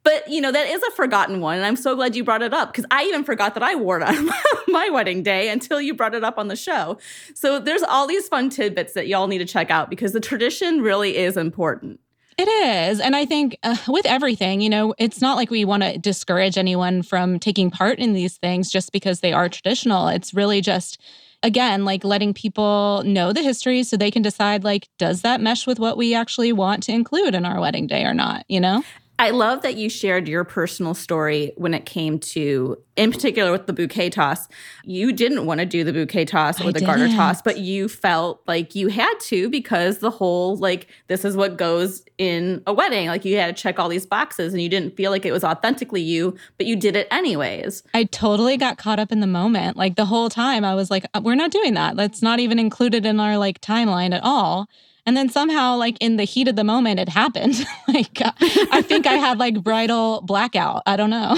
But 0.02 0.28
you 0.30 0.40
know 0.40 0.50
that 0.50 0.68
is 0.68 0.82
a 0.82 0.90
forgotten 0.92 1.40
one, 1.40 1.58
and 1.58 1.66
I'm 1.66 1.76
so 1.76 1.94
glad 1.94 2.16
you 2.16 2.24
brought 2.24 2.42
it 2.42 2.54
up 2.54 2.72
because 2.72 2.86
I 2.90 3.04
even 3.04 3.22
forgot 3.22 3.54
that 3.54 3.62
I 3.62 3.74
wore 3.74 4.00
it 4.00 4.02
on 4.08 4.30
my 4.68 4.88
wedding 4.90 5.22
day 5.22 5.48
until 5.50 5.80
you 5.80 5.94
brought 5.94 6.14
it 6.14 6.24
up 6.24 6.38
on 6.38 6.48
the 6.48 6.56
show. 6.56 6.98
So 7.34 7.58
there's 7.58 7.82
all 7.82 8.06
these 8.06 8.26
fun 8.28 8.48
tidbits 8.50 8.94
that 8.94 9.08
y'all 9.08 9.26
need 9.26 9.38
to 9.38 9.44
check 9.44 9.70
out 9.70 9.90
because 9.90 10.12
the 10.12 10.20
tradition 10.20 10.80
really 10.80 11.16
is 11.16 11.36
important. 11.36 12.00
It 12.40 12.48
is. 12.48 13.00
And 13.00 13.14
I 13.14 13.26
think 13.26 13.58
uh, 13.62 13.76
with 13.86 14.06
everything, 14.06 14.62
you 14.62 14.70
know, 14.70 14.94
it's 14.96 15.20
not 15.20 15.36
like 15.36 15.50
we 15.50 15.66
want 15.66 15.82
to 15.82 15.98
discourage 15.98 16.56
anyone 16.56 17.02
from 17.02 17.38
taking 17.38 17.70
part 17.70 17.98
in 17.98 18.14
these 18.14 18.38
things 18.38 18.70
just 18.70 18.92
because 18.92 19.20
they 19.20 19.34
are 19.34 19.50
traditional. 19.50 20.08
It's 20.08 20.32
really 20.32 20.62
just, 20.62 20.98
again, 21.42 21.84
like 21.84 22.02
letting 22.02 22.32
people 22.32 23.02
know 23.04 23.34
the 23.34 23.42
history 23.42 23.82
so 23.82 23.98
they 23.98 24.10
can 24.10 24.22
decide, 24.22 24.64
like, 24.64 24.88
does 24.96 25.20
that 25.20 25.42
mesh 25.42 25.66
with 25.66 25.78
what 25.78 25.98
we 25.98 26.14
actually 26.14 26.50
want 26.50 26.82
to 26.84 26.92
include 26.92 27.34
in 27.34 27.44
our 27.44 27.60
wedding 27.60 27.86
day 27.86 28.04
or 28.04 28.14
not, 28.14 28.46
you 28.48 28.60
know? 28.60 28.82
I 29.20 29.30
love 29.30 29.60
that 29.62 29.76
you 29.76 29.90
shared 29.90 30.26
your 30.28 30.44
personal 30.44 30.94
story 30.94 31.52
when 31.56 31.74
it 31.74 31.84
came 31.84 32.18
to, 32.20 32.78
in 32.96 33.12
particular 33.12 33.52
with 33.52 33.66
the 33.66 33.74
bouquet 33.74 34.08
toss. 34.08 34.48
You 34.82 35.12
didn't 35.12 35.44
want 35.44 35.60
to 35.60 35.66
do 35.66 35.84
the 35.84 35.92
bouquet 35.92 36.24
toss 36.24 36.58
or 36.58 36.68
I 36.68 36.72
the 36.72 36.80
garter 36.80 37.06
toss, 37.08 37.42
but 37.42 37.58
you 37.58 37.86
felt 37.86 38.40
like 38.46 38.74
you 38.74 38.88
had 38.88 39.12
to 39.24 39.50
because 39.50 39.98
the 39.98 40.08
whole, 40.08 40.56
like, 40.56 40.88
this 41.08 41.26
is 41.26 41.36
what 41.36 41.58
goes 41.58 42.02
in 42.16 42.62
a 42.66 42.72
wedding. 42.72 43.08
Like, 43.08 43.26
you 43.26 43.36
had 43.36 43.54
to 43.54 43.62
check 43.62 43.78
all 43.78 43.90
these 43.90 44.06
boxes 44.06 44.54
and 44.54 44.62
you 44.62 44.70
didn't 44.70 44.96
feel 44.96 45.10
like 45.10 45.26
it 45.26 45.32
was 45.32 45.44
authentically 45.44 46.00
you, 46.00 46.34
but 46.56 46.64
you 46.64 46.74
did 46.74 46.96
it 46.96 47.06
anyways. 47.10 47.82
I 47.92 48.04
totally 48.04 48.56
got 48.56 48.78
caught 48.78 48.98
up 48.98 49.12
in 49.12 49.20
the 49.20 49.26
moment. 49.26 49.76
Like 49.76 49.96
the 49.96 50.06
whole 50.06 50.30
time 50.30 50.64
I 50.64 50.74
was 50.74 50.90
like, 50.90 51.04
"Uh, 51.12 51.20
we're 51.22 51.34
not 51.34 51.50
doing 51.50 51.74
that. 51.74 51.94
That's 51.94 52.22
not 52.22 52.40
even 52.40 52.58
included 52.58 53.04
in 53.04 53.20
our 53.20 53.36
like 53.36 53.60
timeline 53.60 54.14
at 54.14 54.22
all. 54.24 54.66
And 55.10 55.16
then 55.16 55.28
somehow, 55.28 55.74
like 55.74 55.96
in 55.98 56.18
the 56.18 56.22
heat 56.22 56.46
of 56.46 56.54
the 56.54 56.62
moment, 56.62 57.00
it 57.00 57.08
happened. 57.08 57.66
like 57.88 58.20
uh, 58.20 58.30
I 58.70 58.80
think 58.80 59.08
I 59.08 59.14
had 59.14 59.40
like 59.40 59.60
bridal 59.60 60.20
blackout. 60.20 60.84
I 60.86 60.94
don't 60.94 61.10
know. 61.10 61.36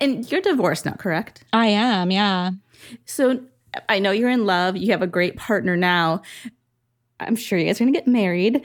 And 0.00 0.28
you're 0.28 0.40
divorced 0.40 0.86
now, 0.86 0.94
correct? 0.94 1.44
I 1.52 1.68
am, 1.68 2.10
yeah. 2.10 2.50
So 3.04 3.44
I 3.88 4.00
know 4.00 4.10
you're 4.10 4.28
in 4.28 4.44
love. 4.44 4.76
You 4.76 4.90
have 4.90 5.02
a 5.02 5.06
great 5.06 5.36
partner 5.36 5.76
now. 5.76 6.22
I'm 7.20 7.36
sure 7.36 7.60
you 7.60 7.66
guys 7.66 7.80
are 7.80 7.84
going 7.84 7.94
to 7.94 8.00
get 8.00 8.08
married. 8.08 8.60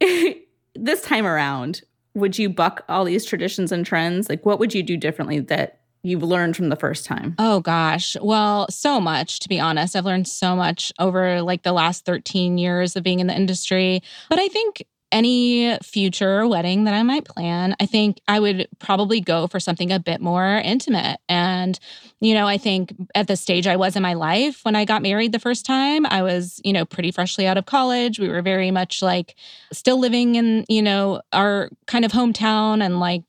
this 0.74 1.02
time 1.02 1.26
around, 1.26 1.82
would 2.14 2.38
you 2.38 2.48
buck 2.48 2.86
all 2.88 3.04
these 3.04 3.26
traditions 3.26 3.70
and 3.70 3.84
trends? 3.84 4.30
Like, 4.30 4.46
what 4.46 4.58
would 4.58 4.72
you 4.72 4.82
do 4.82 4.96
differently 4.96 5.40
that 5.40 5.79
you've 6.02 6.22
learned 6.22 6.56
from 6.56 6.68
the 6.68 6.76
first 6.76 7.04
time? 7.04 7.34
Oh 7.38 7.60
gosh. 7.60 8.16
Well, 8.20 8.66
so 8.70 9.00
much 9.00 9.40
to 9.40 9.48
be 9.48 9.60
honest. 9.60 9.96
I've 9.96 10.04
learned 10.04 10.28
so 10.28 10.56
much 10.56 10.92
over 10.98 11.42
like 11.42 11.62
the 11.62 11.72
last 11.72 12.04
13 12.04 12.58
years 12.58 12.96
of 12.96 13.02
being 13.02 13.20
in 13.20 13.26
the 13.26 13.36
industry. 13.36 14.02
But 14.28 14.38
I 14.38 14.48
think 14.48 14.82
any 15.12 15.76
future 15.82 16.46
wedding 16.46 16.84
that 16.84 16.94
I 16.94 17.02
might 17.02 17.24
plan, 17.24 17.74
I 17.80 17.86
think 17.86 18.20
I 18.28 18.38
would 18.38 18.68
probably 18.78 19.20
go 19.20 19.46
for 19.46 19.58
something 19.58 19.90
a 19.90 19.98
bit 19.98 20.20
more 20.20 20.46
intimate. 20.64 21.18
And, 21.28 21.78
you 22.20 22.34
know, 22.34 22.46
I 22.46 22.58
think 22.58 22.94
at 23.14 23.26
the 23.26 23.36
stage 23.36 23.66
I 23.66 23.76
was 23.76 23.96
in 23.96 24.02
my 24.02 24.14
life 24.14 24.60
when 24.64 24.76
I 24.76 24.84
got 24.84 25.02
married 25.02 25.32
the 25.32 25.40
first 25.40 25.66
time, 25.66 26.06
I 26.06 26.22
was, 26.22 26.60
you 26.64 26.72
know, 26.72 26.84
pretty 26.84 27.10
freshly 27.10 27.46
out 27.46 27.58
of 27.58 27.66
college. 27.66 28.20
We 28.20 28.28
were 28.28 28.42
very 28.42 28.70
much 28.70 29.02
like 29.02 29.34
still 29.72 29.98
living 29.98 30.36
in, 30.36 30.64
you 30.68 30.82
know, 30.82 31.22
our 31.32 31.70
kind 31.86 32.04
of 32.04 32.12
hometown 32.12 32.80
and 32.84 33.00
like 33.00 33.22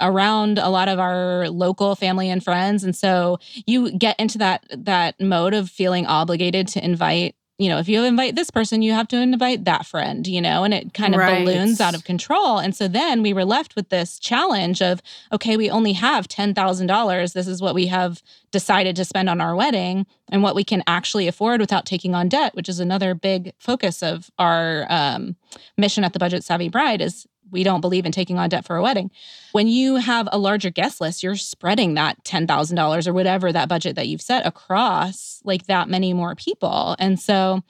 around 0.00 0.58
a 0.58 0.68
lot 0.68 0.88
of 0.88 0.98
our 0.98 1.48
local 1.48 1.94
family 1.96 2.30
and 2.30 2.42
friends. 2.42 2.84
And 2.84 2.94
so 2.96 3.38
you 3.66 3.90
get 3.92 4.18
into 4.18 4.38
that 4.38 4.64
that 4.70 5.20
mode 5.20 5.54
of 5.54 5.68
feeling 5.70 6.06
obligated 6.06 6.68
to 6.68 6.84
invite 6.84 7.34
you 7.60 7.68
know 7.68 7.78
if 7.78 7.88
you 7.88 8.04
invite 8.04 8.36
this 8.36 8.50
person 8.52 8.82
you 8.82 8.92
have 8.92 9.08
to 9.08 9.16
invite 9.16 9.64
that 9.64 9.84
friend 9.84 10.28
you 10.28 10.40
know 10.40 10.62
and 10.62 10.72
it 10.72 10.94
kind 10.94 11.12
of 11.12 11.18
Right. 11.18 11.44
balloons 11.44 11.80
out 11.80 11.92
of 11.96 12.04
control. 12.04 12.58
And 12.58 12.72
so 12.76 12.86
then 12.86 13.20
we 13.20 13.32
were 13.32 13.44
left 13.44 13.74
with 13.74 13.88
this 13.88 14.20
challenge 14.20 14.80
of 14.80 15.02
okay 15.32 15.56
we 15.56 15.68
only 15.68 15.94
have 15.94 16.28
$10,000 16.28 17.32
this 17.32 17.48
is 17.48 17.60
what 17.60 17.74
we 17.74 17.86
have 17.88 18.22
decided 18.52 18.94
to 18.96 19.04
spend 19.04 19.28
on 19.28 19.40
our 19.40 19.56
wedding 19.56 20.06
and 20.30 20.42
what 20.44 20.54
we 20.54 20.62
can 20.62 20.84
actually 20.86 21.26
afford 21.26 21.60
without 21.60 21.84
taking 21.84 22.14
on 22.14 22.28
debt 22.28 22.54
which 22.54 22.68
is 22.68 22.78
another 22.78 23.12
big 23.14 23.52
focus 23.58 24.02
of 24.04 24.30
our 24.38 24.86
um, 24.88 25.34
mission 25.76 26.04
at 26.04 26.12
the 26.12 26.18
budget 26.20 26.44
savvy 26.44 26.68
bride 26.68 27.00
is 27.00 27.26
we 27.50 27.62
don't 27.62 27.80
believe 27.80 28.06
in 28.06 28.12
taking 28.12 28.38
on 28.38 28.48
debt 28.48 28.64
for 28.64 28.76
a 28.76 28.82
wedding 28.82 29.10
when 29.52 29.66
you 29.68 29.96
have 29.96 30.28
a 30.30 30.38
larger 30.38 30.70
guest 30.70 31.00
list, 31.00 31.22
you're 31.22 31.36
spreading 31.36 31.94
that 31.94 32.22
$10,000 32.24 33.06
or 33.06 33.12
whatever 33.12 33.52
that 33.52 33.68
budget 33.68 33.96
that 33.96 34.08
you've 34.08 34.22
set 34.22 34.46
across 34.46 35.40
like 35.44 35.66
that 35.66 35.88
many 35.88 36.12
more 36.12 36.34
people. 36.34 36.96
And 36.98 37.18
so 37.18 37.62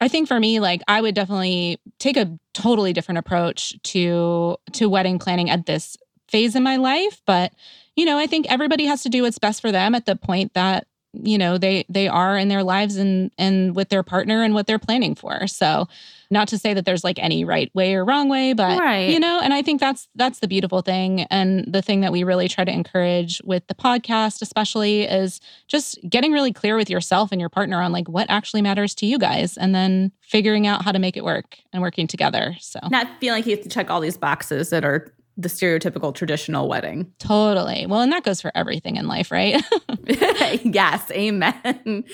I 0.00 0.08
think 0.08 0.28
for 0.28 0.38
me 0.38 0.60
like 0.60 0.82
I 0.88 1.00
would 1.00 1.14
definitely 1.14 1.78
take 1.98 2.16
a 2.16 2.38
totally 2.52 2.92
different 2.92 3.18
approach 3.18 3.80
to 3.84 4.56
to 4.72 4.88
wedding 4.88 5.18
planning 5.18 5.48
at 5.48 5.66
this 5.66 5.96
phase 6.28 6.56
in 6.56 6.62
my 6.62 6.76
life, 6.76 7.22
but 7.26 7.52
you 7.94 8.04
know, 8.04 8.18
I 8.18 8.26
think 8.26 8.46
everybody 8.50 8.84
has 8.86 9.02
to 9.04 9.08
do 9.08 9.22
what's 9.22 9.38
best 9.38 9.62
for 9.62 9.72
them 9.72 9.94
at 9.94 10.04
the 10.04 10.16
point 10.16 10.52
that 10.54 10.86
you 11.22 11.38
know 11.38 11.58
they 11.58 11.84
they 11.88 12.08
are 12.08 12.36
in 12.36 12.48
their 12.48 12.62
lives 12.62 12.96
and 12.96 13.30
and 13.38 13.74
with 13.76 13.88
their 13.88 14.02
partner 14.02 14.42
and 14.42 14.54
what 14.54 14.66
they're 14.66 14.78
planning 14.78 15.14
for. 15.14 15.46
So 15.46 15.88
not 16.28 16.48
to 16.48 16.58
say 16.58 16.74
that 16.74 16.84
there's 16.84 17.04
like 17.04 17.20
any 17.20 17.44
right 17.44 17.70
way 17.72 17.94
or 17.94 18.04
wrong 18.04 18.28
way, 18.28 18.52
but 18.52 18.78
Right. 18.80 19.10
you 19.10 19.20
know, 19.20 19.40
and 19.40 19.54
I 19.54 19.62
think 19.62 19.78
that's 19.80 20.08
that's 20.16 20.40
the 20.40 20.48
beautiful 20.48 20.82
thing 20.82 21.22
and 21.30 21.64
the 21.72 21.82
thing 21.82 22.00
that 22.00 22.10
we 22.10 22.24
really 22.24 22.48
try 22.48 22.64
to 22.64 22.72
encourage 22.72 23.40
with 23.44 23.64
the 23.68 23.74
podcast 23.76 24.42
especially 24.42 25.02
is 25.02 25.40
just 25.68 25.98
getting 26.08 26.32
really 26.32 26.52
clear 26.52 26.76
with 26.76 26.90
yourself 26.90 27.30
and 27.30 27.40
your 27.40 27.48
partner 27.50 27.80
on 27.80 27.92
like 27.92 28.08
what 28.08 28.26
actually 28.28 28.60
matters 28.62 28.94
to 28.96 29.06
you 29.06 29.18
guys 29.18 29.56
and 29.56 29.72
then 29.74 30.10
figuring 30.20 30.66
out 30.66 30.82
how 30.84 30.90
to 30.90 30.98
make 30.98 31.16
it 31.16 31.24
work 31.24 31.58
and 31.72 31.80
working 31.80 32.08
together. 32.08 32.56
So 32.60 32.80
Not 32.90 33.06
feeling 33.20 33.38
like 33.38 33.46
you 33.46 33.54
have 33.54 33.62
to 33.62 33.70
check 33.70 33.88
all 33.90 34.00
these 34.00 34.18
boxes 34.18 34.70
that 34.70 34.84
are 34.84 35.12
the 35.36 35.48
stereotypical 35.48 36.14
traditional 36.14 36.68
wedding. 36.68 37.12
totally. 37.18 37.86
Well, 37.86 38.00
and 38.00 38.12
that 38.12 38.24
goes 38.24 38.40
for 38.40 38.50
everything 38.54 38.96
in 38.96 39.06
life, 39.06 39.30
right? 39.30 39.62
yes, 40.64 41.10
amen. 41.10 42.04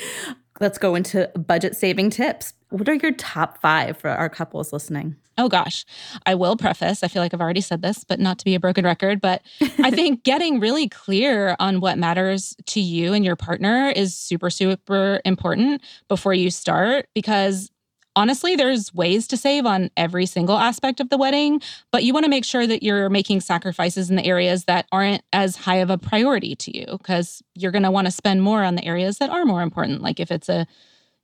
Let's 0.60 0.78
go 0.78 0.94
into 0.94 1.30
budget 1.36 1.76
saving 1.76 2.10
tips. 2.10 2.54
What 2.70 2.88
are 2.88 2.94
your 2.94 3.12
top 3.12 3.60
five 3.60 3.96
for 3.98 4.10
our 4.10 4.28
couples 4.28 4.72
listening? 4.72 5.16
Oh 5.38 5.48
gosh, 5.48 5.84
I 6.26 6.34
will 6.34 6.56
preface. 6.56 7.02
I 7.02 7.08
feel 7.08 7.22
like 7.22 7.32
I've 7.32 7.40
already 7.40 7.62
said 7.62 7.80
this, 7.82 8.04
but 8.04 8.20
not 8.20 8.38
to 8.38 8.44
be 8.44 8.54
a 8.54 8.60
broken 8.60 8.84
record. 8.84 9.20
But 9.20 9.42
I 9.78 9.90
think 9.92 10.24
getting 10.24 10.60
really 10.60 10.88
clear 10.88 11.56
on 11.58 11.80
what 11.80 11.98
matters 11.98 12.54
to 12.66 12.80
you 12.80 13.12
and 13.14 13.24
your 13.24 13.34
partner 13.34 13.88
is 13.96 14.14
super, 14.14 14.50
super 14.50 15.20
important 15.24 15.82
before 16.06 16.34
you 16.34 16.50
start 16.50 17.08
because 17.14 17.71
honestly, 18.16 18.56
there's 18.56 18.94
ways 18.94 19.26
to 19.28 19.36
save 19.36 19.66
on 19.66 19.90
every 19.96 20.26
single 20.26 20.58
aspect 20.58 21.00
of 21.00 21.08
the 21.08 21.16
wedding, 21.16 21.60
but 21.90 22.04
you 22.04 22.12
want 22.12 22.24
to 22.24 22.30
make 22.30 22.44
sure 22.44 22.66
that 22.66 22.82
you're 22.82 23.08
making 23.08 23.40
sacrifices 23.40 24.10
in 24.10 24.16
the 24.16 24.24
areas 24.24 24.64
that 24.64 24.86
aren't 24.92 25.22
as 25.32 25.56
high 25.56 25.76
of 25.76 25.90
a 25.90 25.98
priority 25.98 26.54
to 26.56 26.76
you 26.76 26.86
because 26.98 27.42
you're 27.54 27.72
going 27.72 27.82
to 27.82 27.90
want 27.90 28.06
to 28.06 28.10
spend 28.10 28.42
more 28.42 28.62
on 28.62 28.74
the 28.74 28.84
areas 28.84 29.18
that 29.18 29.30
are 29.30 29.44
more 29.44 29.62
important. 29.62 30.02
Like 30.02 30.20
if 30.20 30.30
it's 30.30 30.48
a, 30.48 30.66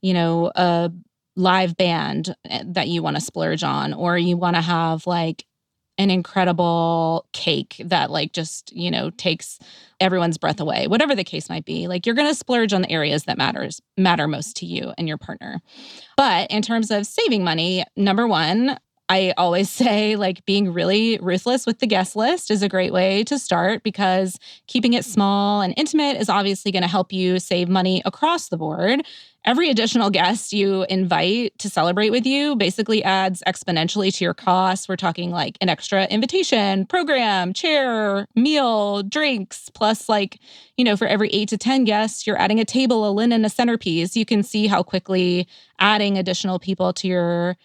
you 0.02 0.14
know, 0.14 0.50
a 0.54 0.90
live 1.36 1.76
band 1.76 2.34
eh, 2.48 2.64
that 2.66 2.88
you 2.88 3.02
want 3.02 3.16
to 3.16 3.22
splurge 3.22 3.62
on 3.62 3.92
or 3.92 4.18
you 4.18 4.36
want 4.36 4.56
to 4.56 4.62
have 4.62 5.06
like 5.06 5.44
an 5.98 6.10
incredible 6.10 7.26
cake 7.32 7.82
that 7.84 8.10
like 8.10 8.32
just 8.32 8.74
you 8.74 8.90
know 8.90 9.10
takes 9.10 9.58
everyone's 10.00 10.38
breath 10.38 10.60
away 10.60 10.86
whatever 10.86 11.14
the 11.14 11.24
case 11.24 11.48
might 11.48 11.64
be. 11.64 11.88
Like 11.88 12.06
you're 12.06 12.14
going 12.14 12.28
to 12.28 12.34
splurge 12.34 12.72
on 12.72 12.82
the 12.82 12.90
areas 12.90 13.24
that 13.24 13.36
matters 13.36 13.82
matter 13.96 14.28
most 14.28 14.56
to 14.58 14.66
you 14.66 14.92
and 14.96 15.08
your 15.08 15.18
partner. 15.18 15.60
But 16.16 16.50
in 16.50 16.62
terms 16.62 16.90
of 16.90 17.06
saving 17.06 17.44
money 17.44 17.84
number 17.96 18.26
1 18.26 18.78
I 19.08 19.32
always 19.36 19.70
say 19.82 20.16
like 20.16 20.44
being 20.44 20.72
really 20.72 21.18
ruthless 21.20 21.66
with 21.66 21.78
the 21.78 21.86
guest 21.86 22.16
list 22.16 22.50
is 22.50 22.62
a 22.62 22.68
great 22.68 22.92
way 22.92 23.24
to 23.24 23.38
start 23.38 23.82
because 23.82 24.38
keeping 24.66 24.92
it 24.92 25.04
small 25.04 25.60
and 25.60 25.74
intimate 25.76 26.16
is 26.16 26.28
obviously 26.28 26.72
going 26.72 26.82
to 26.82 26.88
help 26.88 27.12
you 27.12 27.38
save 27.38 27.68
money 27.68 28.02
across 28.04 28.48
the 28.48 28.56
board 28.56 29.02
every 29.48 29.70
additional 29.70 30.10
guest 30.10 30.52
you 30.52 30.84
invite 30.90 31.58
to 31.58 31.70
celebrate 31.70 32.10
with 32.10 32.26
you 32.26 32.54
basically 32.56 33.02
adds 33.02 33.42
exponentially 33.46 34.14
to 34.14 34.22
your 34.22 34.34
costs. 34.34 34.88
We're 34.88 34.96
talking 34.96 35.30
like 35.30 35.56
an 35.62 35.70
extra 35.70 36.04
invitation, 36.04 36.84
program, 36.84 37.54
chair, 37.54 38.26
meal, 38.34 39.02
drinks, 39.02 39.70
plus 39.70 40.06
like, 40.06 40.38
you 40.76 40.84
know, 40.84 40.98
for 40.98 41.06
every 41.06 41.30
eight 41.30 41.48
to 41.48 41.56
10 41.56 41.84
guests, 41.84 42.26
you're 42.26 42.38
adding 42.38 42.60
a 42.60 42.64
table, 42.66 43.08
a 43.08 43.10
linen, 43.10 43.44
a 43.44 43.48
centerpiece. 43.48 44.16
You 44.16 44.26
can 44.26 44.42
see 44.42 44.66
how 44.66 44.82
quickly 44.82 45.48
adding 45.78 46.18
additional 46.18 46.58
people 46.58 46.92
to 46.92 47.08
your 47.08 47.56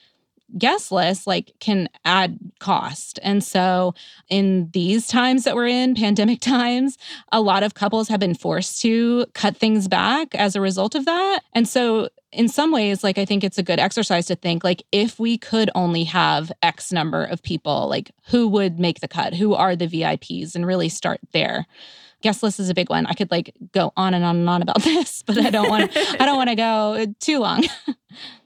guest 0.58 0.92
list 0.92 1.26
like 1.28 1.54
can 1.60 1.90
add 2.06 2.38
cost. 2.60 3.20
And 3.24 3.44
so 3.44 3.94
in 4.30 4.70
these 4.74 5.08
times 5.08 5.44
that 5.44 5.56
we're 5.56 5.68
in, 5.68 5.96
pandemic 5.96 6.40
times, 6.42 6.98
a 7.32 7.42
lot 7.42 7.64
of 7.64 7.74
couples 7.74 8.08
have 8.08 8.20
been 8.20 8.36
forced 8.36 8.82
to 8.82 9.26
cut 9.34 9.58
things 9.58 9.88
back 9.88 10.34
as 10.36 10.56
a 10.56 10.62
result 10.62 10.96
of 10.96 11.06
that. 11.06 11.42
And 11.54 11.68
so 11.68 12.10
in 12.32 12.50
some 12.50 12.72
ways 12.72 13.04
like 13.04 13.18
I 13.18 13.26
think 13.26 13.44
it's 13.44 13.58
a 13.58 13.64
good 13.64 13.80
exercise 13.80 14.26
to 14.28 14.36
think 14.36 14.64
like 14.64 14.84
if 14.92 15.20
we 15.20 15.38
could 15.38 15.70
only 15.76 16.04
have 16.06 16.52
x 16.62 16.92
number 16.92 17.24
of 17.24 17.42
people, 17.44 17.88
like 17.88 18.12
who 18.28 18.48
would 18.48 18.80
make 18.80 19.00
the 19.00 19.08
cut? 19.08 19.34
Who 19.34 19.54
are 19.54 19.76
the 19.76 19.88
VIPs 19.88 20.56
and 20.56 20.66
really 20.66 20.90
start 20.90 21.20
there. 21.32 21.66
Guest 22.22 22.42
list 22.42 22.60
is 22.60 22.70
a 22.70 22.74
big 22.74 22.90
one. 22.90 23.06
I 23.06 23.14
could 23.14 23.32
like 23.32 23.54
go 23.74 23.92
on 23.98 24.14
and 24.14 24.24
on 24.24 24.38
and 24.38 24.50
on 24.50 24.62
about 24.62 24.82
this, 24.84 25.24
but 25.24 25.38
I 25.38 25.50
don't 25.50 25.70
want 25.70 25.92
to 25.92 26.00
I 26.22 26.26
don't 26.26 26.38
want 26.38 26.50
to 26.50 26.56
go 26.56 27.14
too 27.20 27.40
long. 27.40 27.66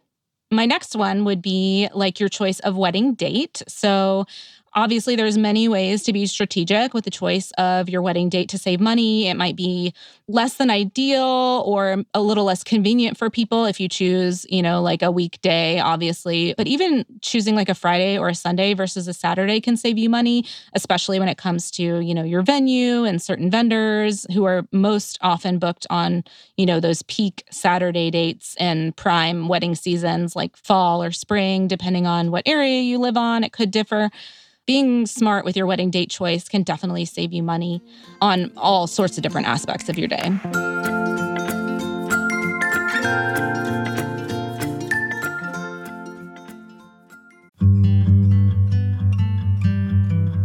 My 0.49 0.65
next 0.65 0.95
one 0.95 1.25
would 1.25 1.41
be 1.41 1.89
like 1.93 2.19
your 2.19 2.29
choice 2.29 2.59
of 2.61 2.77
wedding 2.77 3.15
date. 3.15 3.61
So 3.67 4.25
obviously 4.73 5.15
there's 5.15 5.37
many 5.37 5.67
ways 5.67 6.03
to 6.03 6.13
be 6.13 6.25
strategic 6.25 6.93
with 6.93 7.05
the 7.05 7.11
choice 7.11 7.51
of 7.57 7.89
your 7.89 8.01
wedding 8.01 8.29
date 8.29 8.49
to 8.49 8.57
save 8.57 8.79
money. 8.79 9.27
It 9.27 9.35
might 9.35 9.55
be 9.55 9.93
less 10.27 10.55
than 10.55 10.69
ideal 10.69 11.63
or 11.65 12.03
a 12.13 12.21
little 12.21 12.43
less 12.43 12.63
convenient 12.63 13.17
for 13.17 13.29
people 13.29 13.65
if 13.65 13.79
you 13.79 13.87
choose, 13.87 14.45
you 14.49 14.61
know, 14.61 14.81
like 14.81 15.01
a 15.01 15.11
weekday, 15.11 15.79
obviously. 15.79 16.53
But 16.57 16.67
even 16.67 17.05
choosing 17.21 17.55
like 17.55 17.69
a 17.69 17.75
Friday 17.75 18.17
or 18.17 18.29
a 18.29 18.35
Sunday 18.35 18.73
versus 18.73 19.07
a 19.07 19.13
Saturday 19.13 19.61
can 19.61 19.77
save 19.77 19.97
you 19.97 20.09
money, 20.09 20.45
especially 20.73 21.19
when 21.19 21.29
it 21.29 21.37
comes 21.37 21.71
to, 21.71 21.99
you 21.99 22.13
know, 22.13 22.23
your 22.23 22.41
venue 22.41 23.03
and 23.03 23.21
certain 23.21 23.49
vendors 23.49 24.25
who 24.33 24.43
are 24.43 24.67
most 24.71 25.17
often 25.21 25.59
booked 25.59 25.87
on, 25.89 26.23
you 26.57 26.65
know, 26.65 26.79
those 26.79 27.01
peak 27.03 27.43
Saturday 27.49 28.11
dates 28.11 28.55
and 28.59 28.95
prime 28.95 29.47
wedding 29.47 29.75
seasons 29.75 30.35
like 30.35 30.55
fall 30.57 31.01
or 31.01 31.11
spring, 31.11 31.67
depending 31.67 32.05
on 32.05 32.31
what 32.31 32.43
area 32.45 32.81
you 32.81 32.97
live 32.97 33.17
on. 33.17 33.43
It 33.43 33.53
could 33.53 33.71
differ. 33.71 34.09
Being 34.67 35.05
smart 35.05 35.45
with 35.45 35.55
your 35.55 35.65
wedding 35.65 35.89
date 35.89 36.09
choice 36.09 36.49
can 36.49 36.61
definitely 36.61 37.05
save 37.05 37.31
you 37.31 37.41
money 37.41 37.81
on 38.21 38.51
all 38.57 38.85
sorts 38.85 39.17
of 39.17 39.23
different 39.23 39.47
aspects 39.47 39.87
of 39.87 39.97
your 39.97 40.09
day. 40.09 40.29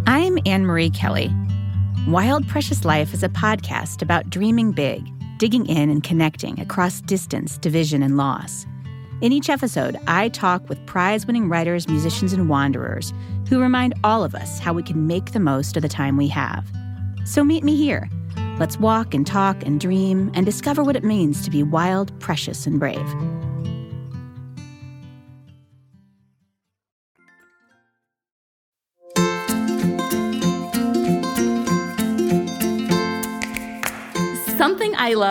I'm 0.06 0.38
Anne 0.46 0.66
Marie 0.66 0.90
Kelly. 0.90 1.28
Wild 2.06 2.46
Precious 2.46 2.84
Life 2.84 3.12
is 3.12 3.24
a 3.24 3.28
podcast 3.28 4.02
about 4.02 4.30
dreaming 4.30 4.70
big, 4.70 5.04
digging 5.38 5.66
in 5.66 5.90
and 5.90 6.02
connecting 6.04 6.60
across 6.60 7.00
distance, 7.00 7.58
division, 7.58 8.04
and 8.04 8.16
loss. 8.16 8.66
In 9.22 9.30
each 9.30 9.48
episode, 9.48 9.96
I 10.08 10.30
talk 10.30 10.68
with 10.68 10.84
prize 10.84 11.28
winning 11.28 11.48
writers, 11.48 11.86
musicians, 11.86 12.32
and 12.32 12.48
wanderers 12.48 13.14
who 13.48 13.60
remind 13.60 13.94
all 14.02 14.24
of 14.24 14.34
us 14.34 14.58
how 14.58 14.72
we 14.72 14.82
can 14.82 15.06
make 15.06 15.30
the 15.30 15.38
most 15.38 15.76
of 15.76 15.82
the 15.82 15.88
time 15.88 16.16
we 16.16 16.26
have. 16.26 16.66
So 17.24 17.44
meet 17.44 17.62
me 17.62 17.76
here. 17.76 18.10
Let's 18.58 18.80
walk 18.80 19.14
and 19.14 19.24
talk 19.24 19.64
and 19.64 19.78
dream 19.78 20.32
and 20.34 20.44
discover 20.44 20.82
what 20.82 20.96
it 20.96 21.04
means 21.04 21.44
to 21.44 21.50
be 21.52 21.62
wild, 21.62 22.18
precious, 22.18 22.66
and 22.66 22.80
brave. 22.80 22.98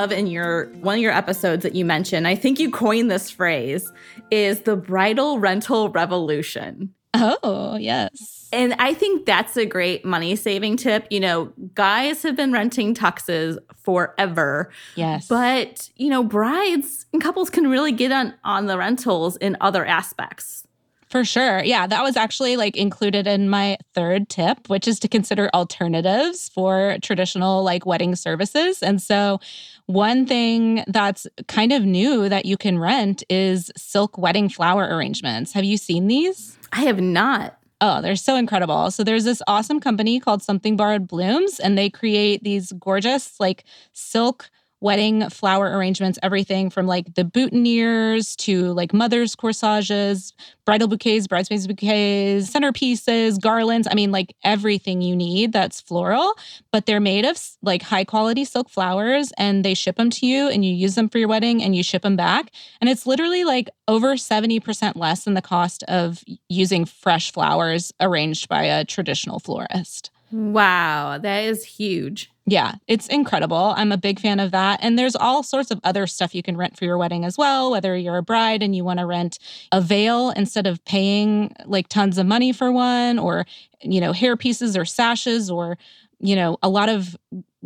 Love 0.02 0.12
in 0.12 0.26
your 0.26 0.66
one 0.82 0.96
of 0.96 1.02
your 1.02 1.12
episodes 1.12 1.62
that 1.62 1.76
you 1.76 1.86
mentioned, 1.86 2.28
I 2.28 2.36
think 2.36 2.60
you 2.60 2.72
coined 2.72 3.12
this 3.12 3.30
phrase, 3.30 3.92
is 4.32 4.62
the 4.62 4.76
bridal 4.76 5.38
rental 5.38 5.90
revolution. 5.90 6.94
Oh, 7.14 7.78
yes. 7.80 8.50
And 8.54 8.74
I 8.80 8.94
think 8.94 9.26
that's 9.26 9.58
a 9.58 9.66
great 9.66 10.04
money 10.04 10.36
saving 10.36 10.78
tip. 10.78 11.06
You 11.12 11.20
know, 11.20 11.54
guys 11.76 12.24
have 12.24 12.36
been 12.36 12.52
renting 12.52 12.96
tuxes 12.96 13.60
forever. 13.78 14.72
Yes. 14.96 15.28
But, 15.28 15.90
you 15.98 16.10
know, 16.10 16.24
brides 16.24 17.06
and 17.14 17.22
couples 17.22 17.50
can 17.50 17.70
really 17.70 17.92
get 17.92 18.12
on 18.12 18.34
on 18.44 18.66
the 18.66 18.78
rentals 18.78 19.38
in 19.38 19.56
other 19.62 19.86
aspects. 19.86 20.66
For 21.12 21.26
sure. 21.26 21.62
Yeah, 21.62 21.88
that 21.88 22.04
was 22.04 22.16
actually 22.16 22.56
like 22.56 22.78
included 22.78 23.28
in 23.28 23.50
my 23.50 23.78
third 23.94 24.30
tip, 24.30 24.70
which 24.70 24.88
is 24.88 24.98
to 25.02 25.10
consider 25.10 25.50
alternatives 25.54 26.48
for 26.48 26.98
traditional 27.02 27.66
like 27.66 27.86
wedding 27.86 28.16
services. 28.16 28.82
And 28.82 29.02
so, 29.02 29.42
one 29.88 30.26
thing 30.26 30.86
that's 30.88 31.28
kind 31.50 31.74
of 31.74 31.84
new 31.84 32.30
that 32.30 32.46
you 32.46 32.56
can 32.56 32.80
rent 32.80 33.24
is 33.30 33.70
silk 33.76 34.18
wedding 34.18 34.48
flower 34.48 34.88
arrangements. 34.90 35.52
Have 35.52 35.66
you 35.66 35.76
seen 35.76 36.08
these? 36.08 36.58
I 36.72 36.84
have 36.84 37.02
not. 37.02 37.58
Oh, 37.82 38.02
they're 38.02 38.16
so 38.16 38.38
incredible. 38.38 38.90
So 38.90 39.04
there's 39.04 39.26
this 39.26 39.42
awesome 39.48 39.82
company 39.82 40.20
called 40.22 40.42
Something 40.42 40.78
Borrowed 40.78 41.08
Blooms, 41.08 41.60
and 41.60 41.78
they 41.78 41.90
create 41.90 42.42
these 42.44 42.72
gorgeous, 42.74 43.38
like 43.38 43.66
silk 43.92 44.50
wedding 44.82 45.30
flower 45.30 45.78
arrangements, 45.78 46.18
everything 46.24 46.70
from 46.70 46.88
like 46.88 47.14
the 47.14 47.24
boutonnieres 47.24 48.36
to 48.36 48.74
like 48.74 48.94
mother's 48.94 49.36
corsages, 49.36 50.34
bridal 50.66 50.88
bouquets, 50.88 51.28
bridesmaids 51.28 51.68
bouquets, 51.68 52.50
centerpieces, 52.50 53.40
garlands. 53.40 53.88
I 53.90 53.94
mean, 53.94 54.12
like 54.12 54.36
everything 54.44 55.02
you 55.02 55.16
need 55.16 55.54
that's 55.54 55.80
floral, 55.80 56.34
but 56.72 56.88
they're 56.88 57.00
made 57.00 57.26
of 57.26 57.40
like 57.62 57.84
high 57.84 58.04
quality 58.04 58.44
silk 58.44 58.70
flowers 58.70 59.32
and 59.38 59.64
they 59.64 59.76
ship 59.76 59.98
them 59.98 60.10
to 60.10 60.26
you 60.26 60.50
and 60.50 60.66
you 60.66 60.74
use 60.74 60.96
them 60.96 61.08
for 61.08 61.20
your 61.20 61.28
wedding 61.28 61.62
and 61.64 61.76
you 61.76 61.84
ship 61.84 62.02
them 62.02 62.16
back. 62.16 62.52
And 62.82 62.90
it's 62.90 63.06
literally 63.06 63.44
like 63.44 63.70
over 63.88 64.16
70% 64.16 64.96
less 64.96 65.24
than 65.24 65.36
the 65.36 65.42
cost 65.42 65.84
of 65.84 66.24
using 66.50 66.86
fresh 66.86 67.32
flowers 67.32 67.94
arranged 68.00 68.50
by 68.50 68.64
a 68.64 68.84
traditional 68.84 69.40
florist. 69.40 70.10
Wow, 70.32 71.18
that 71.18 71.44
is 71.44 71.66
huge. 71.66 72.32
Yeah, 72.52 72.74
it's 72.86 73.08
incredible. 73.08 73.74
I'm 73.78 73.94
a 73.94 73.98
big 73.98 74.20
fan 74.20 74.42
of 74.42 74.52
that. 74.52 74.82
And 74.84 75.00
there's 75.00 75.16
all 75.16 75.42
sorts 75.42 75.72
of 75.72 75.80
other 75.86 76.06
stuff 76.06 76.36
you 76.36 76.44
can 76.44 76.58
rent 76.58 76.78
for 76.78 76.84
your 76.84 76.98
wedding 76.98 77.24
as 77.24 77.38
well, 77.38 77.72
whether 77.72 77.96
you're 77.96 78.18
a 78.18 78.22
bride 78.22 78.62
and 78.62 78.76
you 78.76 78.84
want 78.84 79.00
to 79.00 79.06
rent 79.06 79.40
a 79.72 79.80
veil 79.80 80.32
instead 80.32 80.68
of 80.68 80.84
paying 80.84 81.56
like 81.64 81.88
tons 81.88 82.18
of 82.18 82.26
money 82.26 82.52
for 82.52 82.70
one, 82.70 83.18
or, 83.18 83.46
you 83.82 84.02
know, 84.02 84.12
hair 84.12 84.36
pieces 84.36 84.76
or 84.76 84.84
sashes, 84.84 85.50
or, 85.50 85.78
you 86.20 86.36
know, 86.36 86.58
a 86.62 86.68
lot 86.68 86.90
of 86.90 87.16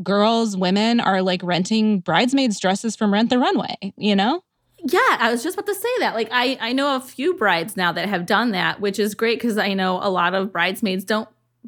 girls, 0.04 0.56
women 0.56 1.00
are 1.00 1.24
like 1.24 1.42
renting 1.42 2.00
bridesmaids' 2.02 2.60
dresses 2.60 2.96
from 2.96 3.12
Rent 3.12 3.32
the 3.32 3.40
Runway, 3.40 3.92
you 3.98 4.16
know? 4.16 4.44
Yeah, 4.84 5.18
I 5.18 5.32
was 5.32 5.42
just 5.42 5.56
about 5.56 5.66
to 5.66 5.74
say 5.74 5.90
that. 5.98 6.14
Like 6.14 6.30
I 6.32 6.60
I 6.62 6.74
know 6.74 6.96
a 6.96 7.00
few 7.00 7.34
brides 7.34 7.76
now 7.76 7.92
that 7.92 8.08
have 8.08 8.28
done 8.28 8.52
that, 8.52 8.82
which 8.82 9.00
is 9.00 9.16
great 9.16 9.40
cuz 9.40 9.58
I 9.58 9.74
know 9.74 10.00
a 10.04 10.12
lot 10.12 10.36
of 10.36 10.52
bridesmaids 10.52 11.04
don't 11.04 11.28